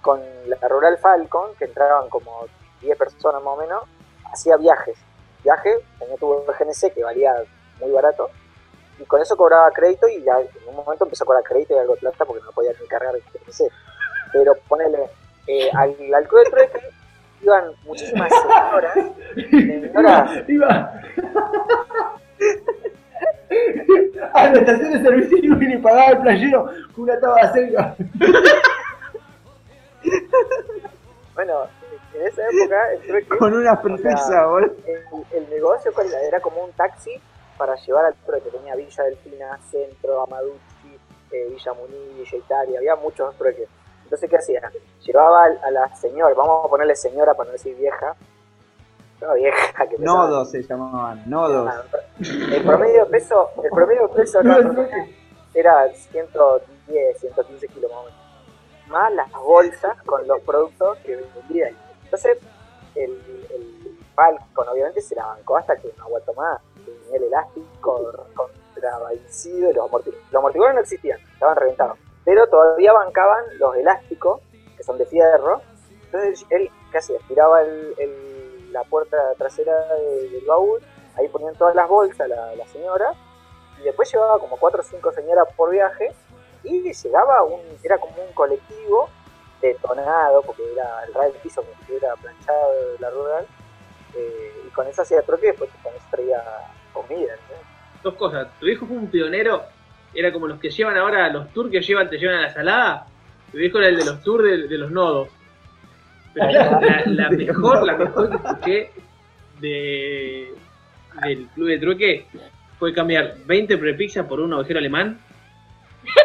[0.00, 2.46] con la Rural Falcon, que entraban como
[2.80, 3.82] 10 personas más o menos,
[4.32, 4.96] hacía viajes.
[5.42, 7.34] Viaje, tenía tu GNC que valía
[7.80, 8.30] muy barato,
[8.98, 11.78] y con eso cobraba crédito y ya en un momento empezó a cobrar crédito y
[11.78, 13.70] algo de plata porque no podía ni cargar el GNC.
[14.32, 15.08] Pero ponele,
[15.48, 16.80] eh, al, al club de trueque
[17.42, 18.94] iban muchísimas señoras,
[19.50, 20.92] señoras Iba.
[24.34, 27.96] A la estación de servicio y pagaba el playero con una taba de.
[31.34, 31.62] Bueno,
[32.14, 33.74] en esa época el trueque, Con una
[34.46, 34.74] boludo.
[34.86, 35.02] el,
[35.36, 36.40] el negocio ¿cuál era?
[36.40, 37.12] como un taxi
[37.56, 38.50] para llevar al trueque.
[38.50, 40.98] Tenía Villa Delfina, Centro, Amaduchi,
[41.32, 43.68] eh, Villa Muní, Villa Italia, había muchos trueques.
[44.08, 44.72] Entonces, ¿qué hacía?
[45.04, 48.16] Llevaba a la señora, vamos a ponerle señora para no decir vieja.
[49.20, 50.26] No, vieja, que pesaba.
[50.28, 51.70] Nodos se llamaban, nodos.
[52.18, 54.40] El promedio de peso, el promedio de peso
[55.54, 58.18] era 110, 115 kilos más o menos.
[58.88, 61.76] Más las bolsas con los productos que vendían.
[62.04, 62.38] Entonces,
[62.94, 63.10] el,
[63.50, 66.60] el Falcon obviamente se la bancó hasta que no aguantó más.
[66.86, 71.98] Tenía el elástico contravencido, los, amorti- los amortiguadores no existían, estaban reventados.
[72.28, 74.42] Pero todavía bancaban los elásticos,
[74.76, 75.62] que son de fierro.
[76.04, 80.78] Entonces él casi aspiraba el- la puerta trasera de- del baúl,
[81.16, 83.14] ahí ponían todas las bolsas la, la señora,
[83.80, 86.12] y después llevaba como cuatro o cinco señoras por viaje,
[86.64, 89.08] y llegaba un, era como un colectivo
[89.62, 93.46] detonado, porque era el ray del piso como si hubiera planchado la rural,
[94.14, 96.44] eh, y con eso hacía troque y después con eso traía
[96.92, 97.32] comida.
[97.48, 97.56] ¿no?
[98.02, 99.62] Dos cosas, tu viejo fue un pionero,
[100.14, 103.06] era como los que llevan ahora, los tours que llevan, te llevan a la salada,
[103.52, 105.28] tu viejo era el de los tours de, de los nodos.
[106.34, 108.90] Pero la, la- mejor, la mejor que escuché
[109.60, 110.48] de,
[111.22, 112.26] del club de trueque
[112.78, 115.18] fue cambiar 20 prepizza por un ovejero alemán.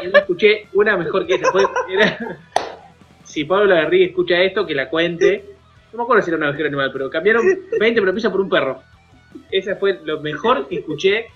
[0.03, 1.51] Y no escuché una mejor que esa.
[1.51, 2.37] Fue- era-
[3.23, 5.45] si Pablo Lagarrigue escucha esto, que la cuente.
[5.91, 7.43] No me acuerdo si era un ovejero animal, pero cambiaron
[7.79, 8.81] 20 prepizza por un perro.
[9.51, 11.27] Esa fue lo mejor que escuché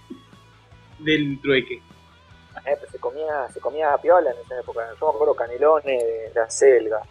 [1.00, 1.82] del trueque.
[2.66, 4.82] Eh, pues se comía, se comía piola en esa época.
[5.00, 7.02] Yo me acuerdo canelones de la selga,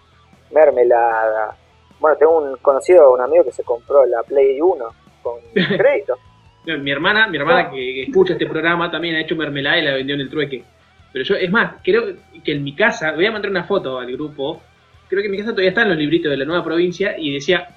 [0.51, 1.57] mermelada.
[1.99, 4.85] Bueno, tengo un conocido, un amigo que se compró la Play 1
[5.23, 6.17] con crédito.
[6.67, 9.83] No, Mi hermana, mi hermana que, que escucha este programa también ha hecho mermelada y
[9.83, 10.65] la vendió en el trueque.
[11.13, 14.13] Pero yo, es más, creo que en mi casa, voy a mandar una foto al
[14.13, 14.61] grupo,
[15.09, 17.69] creo que en mi casa todavía están los libritos de la nueva provincia y decía,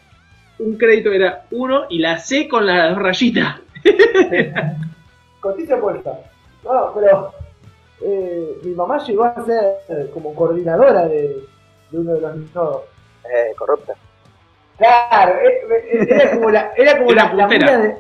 [0.58, 3.62] un crédito era uno y la C con las dos rayitas.
[5.40, 6.20] Cotiza puesta.
[6.64, 7.34] No, pero
[8.02, 11.44] eh, mi mamá llegó a ser como coordinadora de,
[11.92, 12.84] de uno de los nodos.
[13.26, 13.94] Eh, corrupta.
[14.78, 17.78] Claro, eh, eh, era como la, era como la, la, puntera.
[17.78, 17.96] de-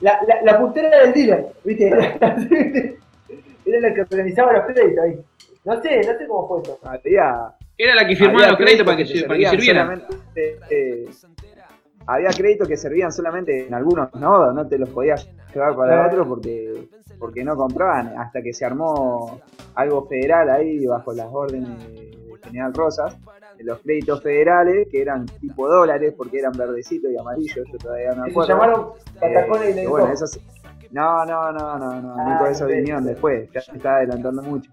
[0.00, 1.88] la, la, la puntera del dealer, ¿viste?
[3.64, 5.18] Era la que organizaba los créditos ahí.
[5.64, 6.78] No sé, no sé cómo fue eso.
[7.78, 10.02] Era la que firmaba los créditos para que, para que sirvieran.
[10.70, 11.08] eh,
[12.06, 16.08] había créditos que servían solamente en algunos nodos, no te los podías llevar para Claro.
[16.10, 16.88] otro porque
[17.18, 19.40] porque no compraban, hasta que se armó
[19.76, 23.16] algo federal ahí bajo las órdenes de General Rosas,
[23.56, 28.10] de los créditos federales que eran tipo dólares porque eran verdecitos y amarillos, yo todavía
[28.14, 28.96] no me Que se acuerdo.
[29.20, 29.90] llamaron y Eh, Lenco.
[29.90, 30.40] bueno, esos
[30.92, 34.70] no, no, no, no, no, Ah, Nico, eso vinieron después, ya se está adelantando mucho.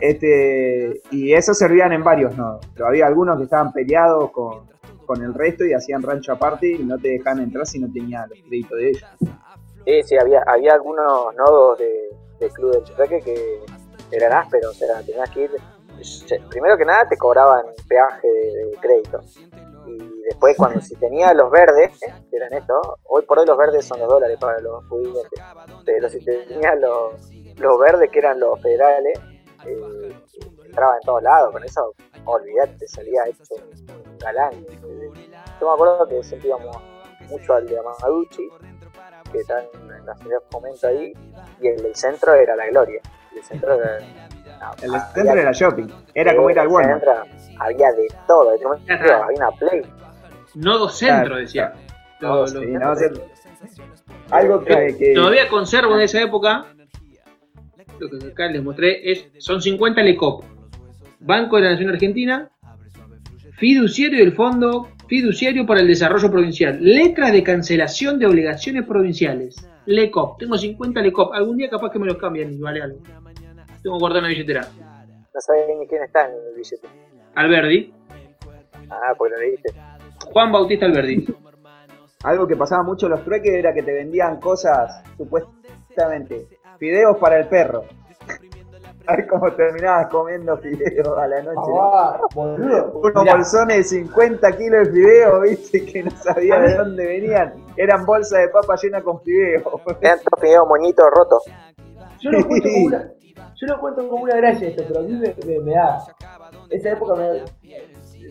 [0.00, 4.66] Este, y esos servían en varios nodos, pero había algunos que estaban peleados con,
[5.06, 8.28] con el resto y hacían rancho aparte y no te dejaban entrar si no tenían
[8.28, 9.04] los créditos de ellos.
[9.84, 11.92] Sí, sí, había, había algunos nodos de,
[12.40, 13.58] de Club del Trueque que
[14.10, 15.50] eran ásperos, eran, tenías que ir.
[16.50, 19.20] Primero que nada te cobraban peaje de, de crédito.
[20.28, 23.84] Después, cuando si tenías los verdes, eh, que eran estos, hoy por hoy los verdes
[23.84, 25.28] son los dólares para los pudientes.
[25.84, 29.18] Pero si tenías los, los verdes, que eran los federales,
[29.66, 30.16] eh,
[30.64, 31.52] entraba en todos lados.
[31.52, 31.94] Con eso
[32.24, 34.52] olvidate, salía hecho un galán.
[35.60, 36.76] Yo me acuerdo que siempre íbamos
[37.28, 38.48] mucho al de Amaduchi,
[39.30, 41.12] que está en, en la ciudad Fomento ahí,
[41.60, 43.00] y el del centro era la Gloria.
[43.36, 43.98] El centro era.
[44.00, 45.88] no, El había- centro era shopping.
[46.14, 47.04] Era como ir al el Walmart.
[47.04, 47.24] centro
[47.60, 48.68] Había de todo, había
[49.36, 49.82] una Play.
[50.54, 51.72] Nodo centro, decía.
[52.20, 53.08] Lo- lo- Sí, no, o sea,
[54.30, 56.66] algo que, que- Todavía conservo de esa época,
[57.98, 60.44] lo que acá les mostré, es son 50 LECOP.
[61.20, 62.50] Banco de la Nación Argentina,
[63.56, 70.38] fiduciario del Fondo Fiduciario para el Desarrollo Provincial, letras de cancelación de obligaciones provinciales, LECOP.
[70.38, 72.98] Tengo 50 LECOP, algún día capaz que me los cambian y vale algo.
[73.82, 74.62] Tengo guardado en la billetera.
[74.62, 76.88] No sabía ni quién está en el billete.
[77.34, 77.92] Alberdi,
[78.90, 79.72] Ah, pues lo leíste.
[80.34, 81.32] Juan Bautista Alberdi.
[82.24, 87.38] algo que pasaba mucho en los trueques era que te vendían cosas, supuestamente, fideos para
[87.38, 87.84] el perro.
[89.06, 91.70] A ver cómo terminabas comiendo fideos a la noche.
[91.78, 92.18] Ah.
[92.34, 97.52] Unos Mirá, bolsones de 50 kilos de fideos, viste, que no sabía de dónde venían.
[97.76, 99.62] Eran bolsas de papa llenas con fideos.
[100.00, 101.44] Eran todos fideos moñitos rotos.
[102.20, 103.12] Yo lo cuento como una,
[103.54, 105.98] yo lo cuento como una gracia esto, pero a mí me, me, me da.
[106.70, 107.42] Esa época me,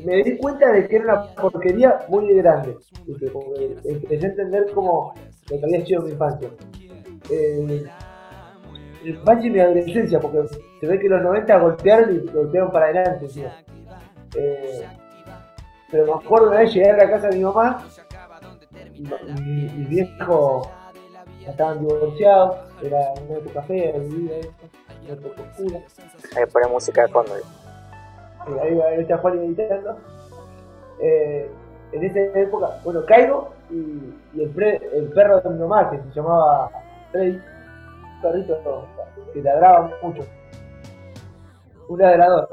[0.05, 2.77] me di cuenta de que era una porquería muy grande.
[3.05, 3.31] ¿viste?
[3.31, 5.13] Como que empecé a entender como
[5.49, 6.49] lo que había sido mi infancia.
[7.29, 7.85] Eh,
[9.05, 10.47] infancia y mi adolescencia, porque
[10.79, 13.27] se ve que los 90 golpearon y golpearon para adelante.
[13.27, 13.49] tío.
[14.35, 14.87] Eh,
[15.91, 17.85] pero me acuerdo una vez llegar a la casa de mi mamá,
[18.95, 20.63] mi, mi viejo
[21.47, 22.97] estaban divorciados, era
[23.27, 24.69] una época fea, vivía esto,
[25.03, 25.79] una época oscura.
[26.35, 27.35] Ahí pone música de fondo.
[27.35, 27.41] Eh,
[28.61, 29.97] ahí va está Juan editando.
[31.01, 31.49] Eh,
[31.91, 35.97] en esa época, bueno, caigo y, y el, pre- el perro de mi mamá, que
[35.97, 36.69] se llamaba
[37.11, 38.87] Freddy, un perrito
[39.33, 40.23] que ladraba mucho,
[41.89, 42.49] un ladrador,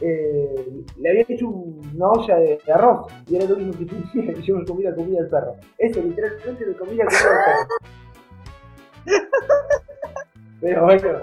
[0.00, 3.84] eh, le había hecho un- una olla de, de arroz y era lo único que
[3.86, 5.54] tenía y yo me comí la comida del perro.
[5.78, 7.68] Eso, literalmente me comí la comida del perro.
[10.60, 11.18] Pero bueno,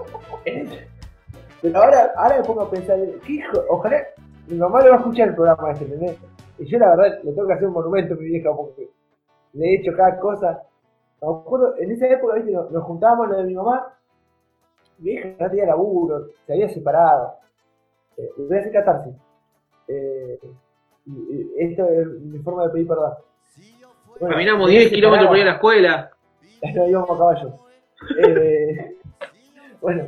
[1.66, 3.58] pero ahora, ahora me pongo a pensar, ¿qué hijo?
[3.70, 4.06] Ojalá
[4.48, 6.18] mi mamá le va a escuchar el programa este, ¿entendés?
[6.60, 8.88] Y yo la verdad le tengo que hacer un monumento a mi vieja porque
[9.54, 10.62] le he hecho cada cosa.
[11.22, 13.98] Me acuerdo, en esa época, viste, nos, nos juntábamos lo de mi mamá,
[15.00, 17.34] mi vieja no tenía laburo, se había separado.
[18.18, 19.16] Eh, voy a hacer catarsis.
[19.88, 20.40] Eh,
[21.58, 23.14] esto es mi forma de pedir perdón.
[24.20, 26.12] Bueno, Caminamos se 10 había kilómetros por ir a la escuela.
[26.76, 27.54] No íbamos a caballo.
[28.20, 28.98] Eh,
[29.82, 30.06] bueno,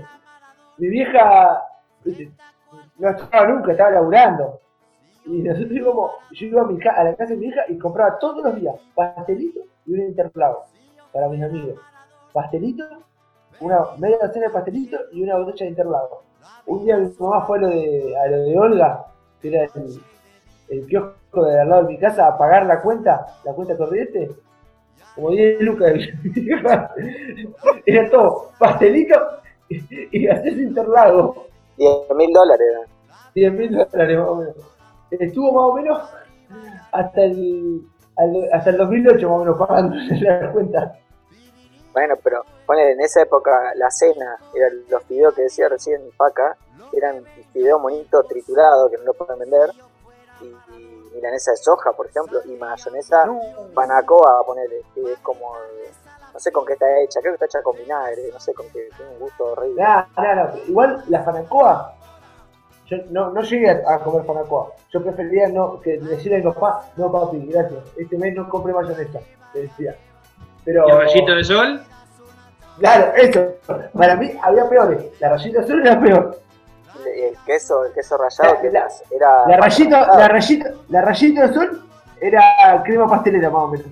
[0.78, 1.64] mi vieja
[2.98, 4.60] no estaba nunca, estaba laburando.
[5.26, 8.18] Y nosotros íbamos, yo iba a, mi a la casa de mi hija y compraba
[8.18, 10.66] todos los días pastelito y un interclavo
[11.12, 11.80] para mis amigos.
[12.32, 12.86] Pastelito,
[13.60, 16.24] una media docena de pastelito y una botella de interlavo.
[16.66, 19.06] Un día mi mamá fue a lo de, a lo de Olga,
[19.42, 20.02] que era el,
[20.70, 24.30] el kiosco de al lado de mi casa, a pagar la cuenta, la cuenta corriente,
[25.16, 25.94] como 10 lucas.
[27.86, 29.16] Era todo pastelito
[30.12, 31.48] y, acceso interlago.
[31.78, 32.88] 10 mil dólares eran.
[33.36, 34.56] 10 mil dólares más o menos.
[35.12, 36.10] Estuvo más o menos
[36.92, 37.82] hasta el,
[38.18, 41.00] al- hasta el 2008 más o menos pagando la cuenta.
[41.94, 46.56] Bueno, pero ponele, en esa época la cena, eran los fideos que decía recién Paca,
[46.94, 49.72] eran fideos monitos triturados que no lo pueden vender,
[50.42, 50.46] y,
[50.76, 53.26] y milanesa de soja, por ejemplo, y mayonesa
[53.74, 55.54] panacoa, ponele, que es como,
[56.38, 58.68] no sé con qué está hecha, creo que está hecha con vinagre, no sé con
[58.68, 59.82] qué, tiene un gusto horrible.
[59.82, 60.50] Nah, nah, nah.
[60.68, 61.96] Igual la fanacoa,
[62.86, 64.68] yo no, no llegué a, comer fanacoa.
[64.94, 68.72] Yo prefería no, que decirle a mi papá, no papi, gracias, este mes no compré
[68.72, 69.20] mayonesa,
[69.56, 69.96] le decía.
[70.64, 71.82] Pero, Y el rayito de sol.
[72.78, 73.48] claro, eso,
[73.98, 75.06] para mí había peores.
[75.20, 76.38] La rayita azul era peor.
[77.16, 81.02] Y el queso, el queso rallado, La- que la- era, La rayita, la rayita, la
[81.02, 81.82] rayita azul
[82.22, 82.44] era
[82.86, 83.88] crema pastelera más o menos.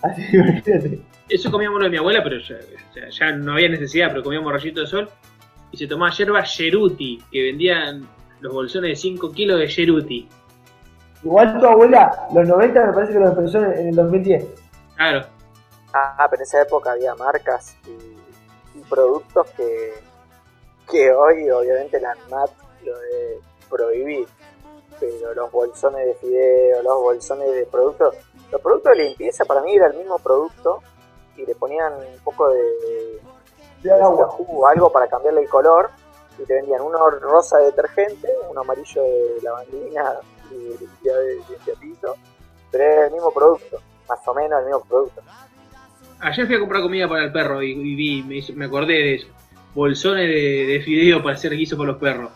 [0.02, 1.00] Así que imagínate.
[1.28, 4.86] Eso comíamos lo de mi abuela, pero ya, no había necesidad, pero comíamos rayito de
[4.86, 5.08] sol.
[5.70, 8.08] Y se tomaba yerba Yeruti, que vendían
[8.40, 10.28] los bolsones de 5 kilos de Yeruti.
[11.22, 14.46] Igual tu abuela, los 90 me parece que los empezó en, el 2010.
[14.96, 15.26] Claro.
[15.92, 19.92] Ah, pero en esa época había marcas y, y productos que,
[20.90, 22.50] que hoy obviamente la ANMAT
[22.84, 24.26] lo de prohibir.
[24.98, 28.14] Pero los bolsones de fideo, los bolsones de productos,
[28.50, 30.82] los productos de limpieza para mí era el mismo producto
[31.36, 32.62] y le ponían un poco de,
[33.82, 34.26] De de agua.
[34.28, 35.90] jugo, algo para cambiarle el color
[36.38, 40.14] y te vendían uno rosa de detergente, uno amarillo de lavandina
[40.50, 42.16] y de limpia de limpiapiso,
[42.70, 43.78] pero era el mismo producto,
[44.08, 45.20] más o menos el mismo producto.
[46.20, 48.92] Ayer fui a comprar comida para el perro y, y vi, me, hizo- me acordé
[48.94, 49.26] de eso.
[49.74, 52.30] Bolsones de, de fideo para hacer guiso para los perros.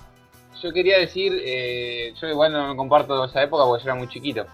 [0.63, 4.47] yo quería decir, eh, yo igual no comparto esa época porque yo era muy chiquito.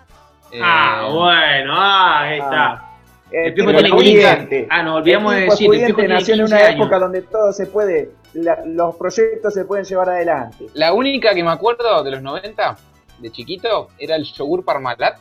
[0.52, 2.84] Eh, Ah, bueno, ah, ahí está.
[3.30, 4.66] El El tipo tiene pudiente.
[4.70, 6.80] Ah, no, olvidamos El de tipo decir, el tiene nació en 15 una años.
[6.80, 10.66] época donde todo se puede, la- los proyectos se pueden llevar adelante.
[10.74, 12.76] La única que me acuerdo de los 90,
[13.18, 15.16] de chiquito, era el yogur Parmalat,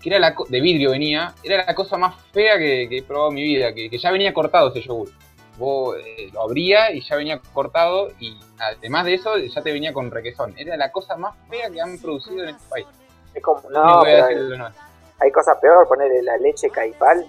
[0.00, 3.02] que era la co- de vidrio venía, era la cosa más fea que, que he
[3.02, 5.10] probado en mi vida, que, que ya venía cortado ese yogur.
[5.58, 9.92] Vos eh, lo abría y ya venía cortado y además de eso ya te venía
[9.92, 10.54] con requesón.
[10.56, 12.86] Era la cosa más fea que han producido en este país.
[13.34, 14.82] Es como, no, que voy a pero hay, de los 90.
[15.20, 17.26] hay cosas peor, ponerle la leche caipal.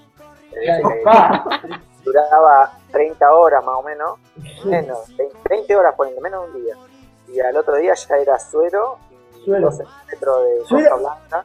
[0.51, 1.61] La leche caipal Pa.
[2.03, 4.19] duraba 30 horas más o menos,
[4.65, 6.75] menos, 20, 20 horas poniendo, menos de un día.
[7.27, 9.69] Y al otro día ya era suero y Suero.
[9.69, 11.43] 12 centímetros de cosa blanca,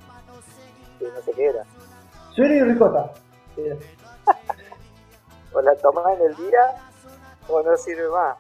[1.01, 1.65] y no sé qué era.
[2.35, 3.13] Suero y ricota.
[5.53, 6.61] O la tomás en el día
[7.49, 8.37] o no sirve más.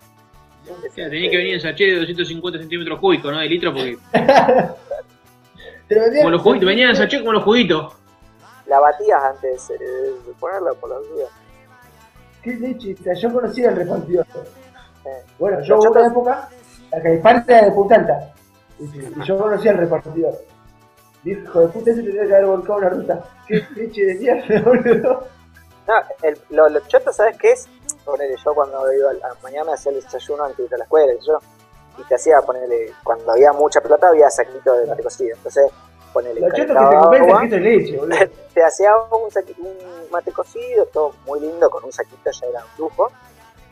[0.94, 3.40] Tenía que venir en sachet de 250 centímetros cúbicos, ¿no?
[3.40, 3.98] De litro, porque.
[5.96, 7.94] Vendían- Como los juguitos, venían en sachet como los juguitos.
[8.66, 11.28] La batías antes eh, de ponerla por las dudas.
[12.42, 12.94] ¿Qué leche?
[12.98, 14.26] O sea, yo conocía el repartidor.
[15.04, 16.48] Eh, Bueno, yo hubo una época,
[16.92, 18.32] la caipán era de Punta Alta.
[18.78, 20.34] Y, y yo conocía el repartidor.
[21.22, 23.24] Dije, hijo de puta, ese tendría que haber volcado una ruta.
[23.46, 25.26] ¿Qué leche de mierda, boludo?
[25.88, 27.68] No, el, lo, lo choto, ¿sabes qué es?
[28.04, 30.84] Ponele, yo cuando iba a la mañana hacía el desayuno antes de ir a la
[30.84, 31.38] escuela, y yo,
[31.98, 35.70] y te hacía ponerle, cuando había mucha plata había saquito de mate cocido, entonces
[36.12, 38.16] ponele, Lo cheto que te el agua, leche, boludo.
[38.54, 42.60] te hacía un, saquito, un mate cocido, todo muy lindo, con un saquito ya era
[42.60, 43.10] un lujo,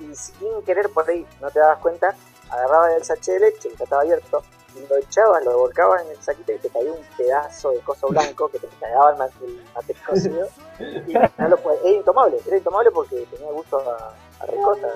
[0.00, 2.14] y sin querer por ahí, no te dabas cuenta,
[2.50, 4.42] agarrabas el sachet de leche, que estaba abierto,
[4.76, 8.08] y lo echabas, lo volcabas en el saquito y te caía un pedazo de coso
[8.08, 10.48] blanco que te cagaba el mate, el mate cocido.
[10.78, 14.88] Y no lo era intomable, era intomable porque tenía gusto a, a ricota,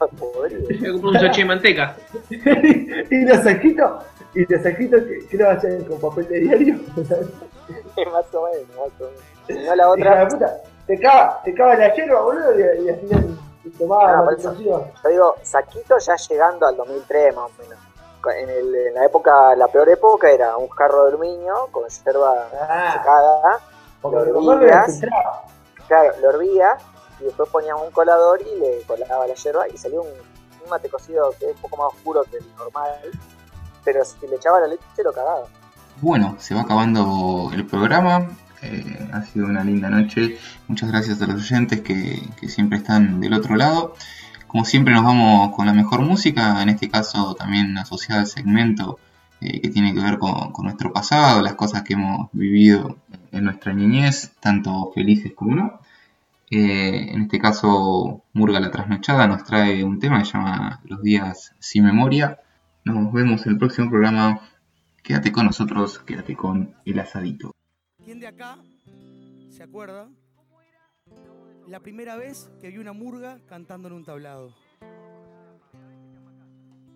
[0.00, 0.94] a podrido.
[1.08, 1.96] Un sachet de manteca.
[2.30, 6.74] y los saquitos, y los saquitos que, que lo hacen con papel de diario.
[6.96, 9.66] más o menos, más o menos.
[9.66, 13.38] No la otra, puta, te cava, te cava la hierba, boludo, y, y al final
[13.78, 14.54] tomaba eso.
[14.54, 17.78] yo digo, saquito ya llegando al 2003 más o menos.
[18.38, 22.48] En, el- en la época, la peor época era un jarro de aluminio con yerba
[22.68, 23.60] Ah, secada,
[24.02, 25.00] porque lo hervías.
[25.86, 26.82] claro, lo hervías
[27.20, 30.08] y después ponías un colador y le colaba la yerba y salía un,
[30.68, 32.90] mate cocido que es un poco más oscuro que el normal,
[33.84, 35.46] pero si le echaba la leche lo cagaba.
[36.00, 38.28] Bueno, se va acabando el programa.
[38.62, 40.38] Eh, ha sido una linda noche.
[40.66, 43.94] Muchas gracias a los oyentes que, que siempre están del otro lado.
[44.46, 48.98] Como siempre nos vamos con la mejor música, en este caso también asociada al segmento
[49.40, 52.96] eh, que tiene que ver con nuestro pasado, las cosas que hemos vivido
[53.32, 55.80] en nuestra niñez, tanto felices como no.
[56.50, 61.02] Eh, en este caso, Murga la Trasnochada nos trae un tema que se llama Los
[61.02, 62.38] días sin memoria.
[62.84, 64.40] Nos vemos en el próximo programa.
[65.02, 67.52] Quédate con nosotros, quédate con el asadito.
[68.04, 68.58] ¿Quién de acá
[69.50, 70.08] se acuerda
[71.66, 74.54] la primera vez que vi una murga cantando en un tablado?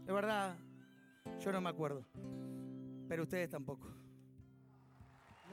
[0.07, 0.57] De verdad,
[1.41, 2.05] yo no me acuerdo,
[3.09, 3.89] pero ustedes tampoco.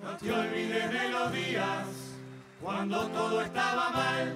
[0.04, 2.18] No te olvides de los días
[2.62, 4.36] cuando todo estaba mal.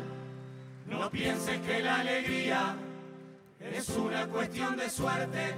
[0.88, 2.76] No pienses que la alegría
[3.60, 5.56] es una cuestión de suerte.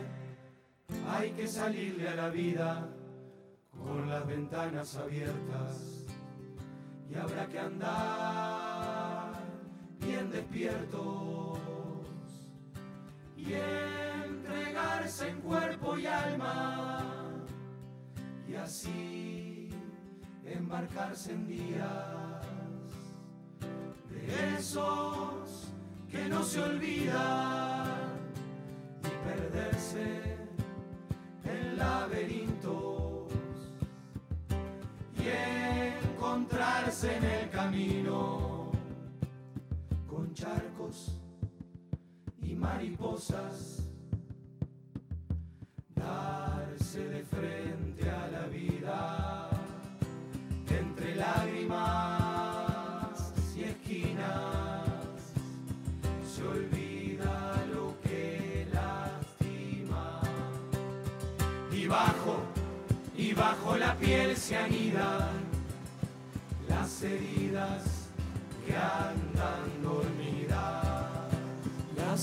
[1.10, 2.88] Hay que salirle a la vida
[3.72, 6.06] con las ventanas abiertas
[7.10, 9.34] y habrá que andar
[10.00, 11.60] bien despiertos
[13.36, 17.34] y entregarse en cuerpo y alma
[18.48, 19.70] y así
[20.46, 22.23] embarcarse en días
[24.28, 25.72] esos
[26.10, 27.86] que no se olvidan
[29.04, 30.38] y perderse
[31.44, 33.32] en laberintos
[35.18, 35.28] y
[36.14, 38.72] encontrarse en el camino
[40.08, 41.18] con charcos
[42.42, 43.84] y mariposas
[45.96, 49.50] darse de frente a la vida
[50.70, 52.23] entre lágrimas
[63.34, 65.30] bajo la piel se anidan
[66.68, 67.84] las heridas
[68.66, 71.14] que andan dormidas.
[71.98, 72.18] La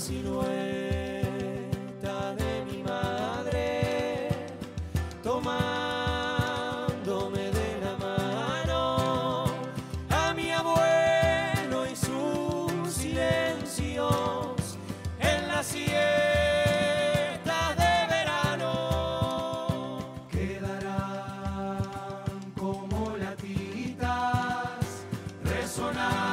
[25.71, 26.30] sonar.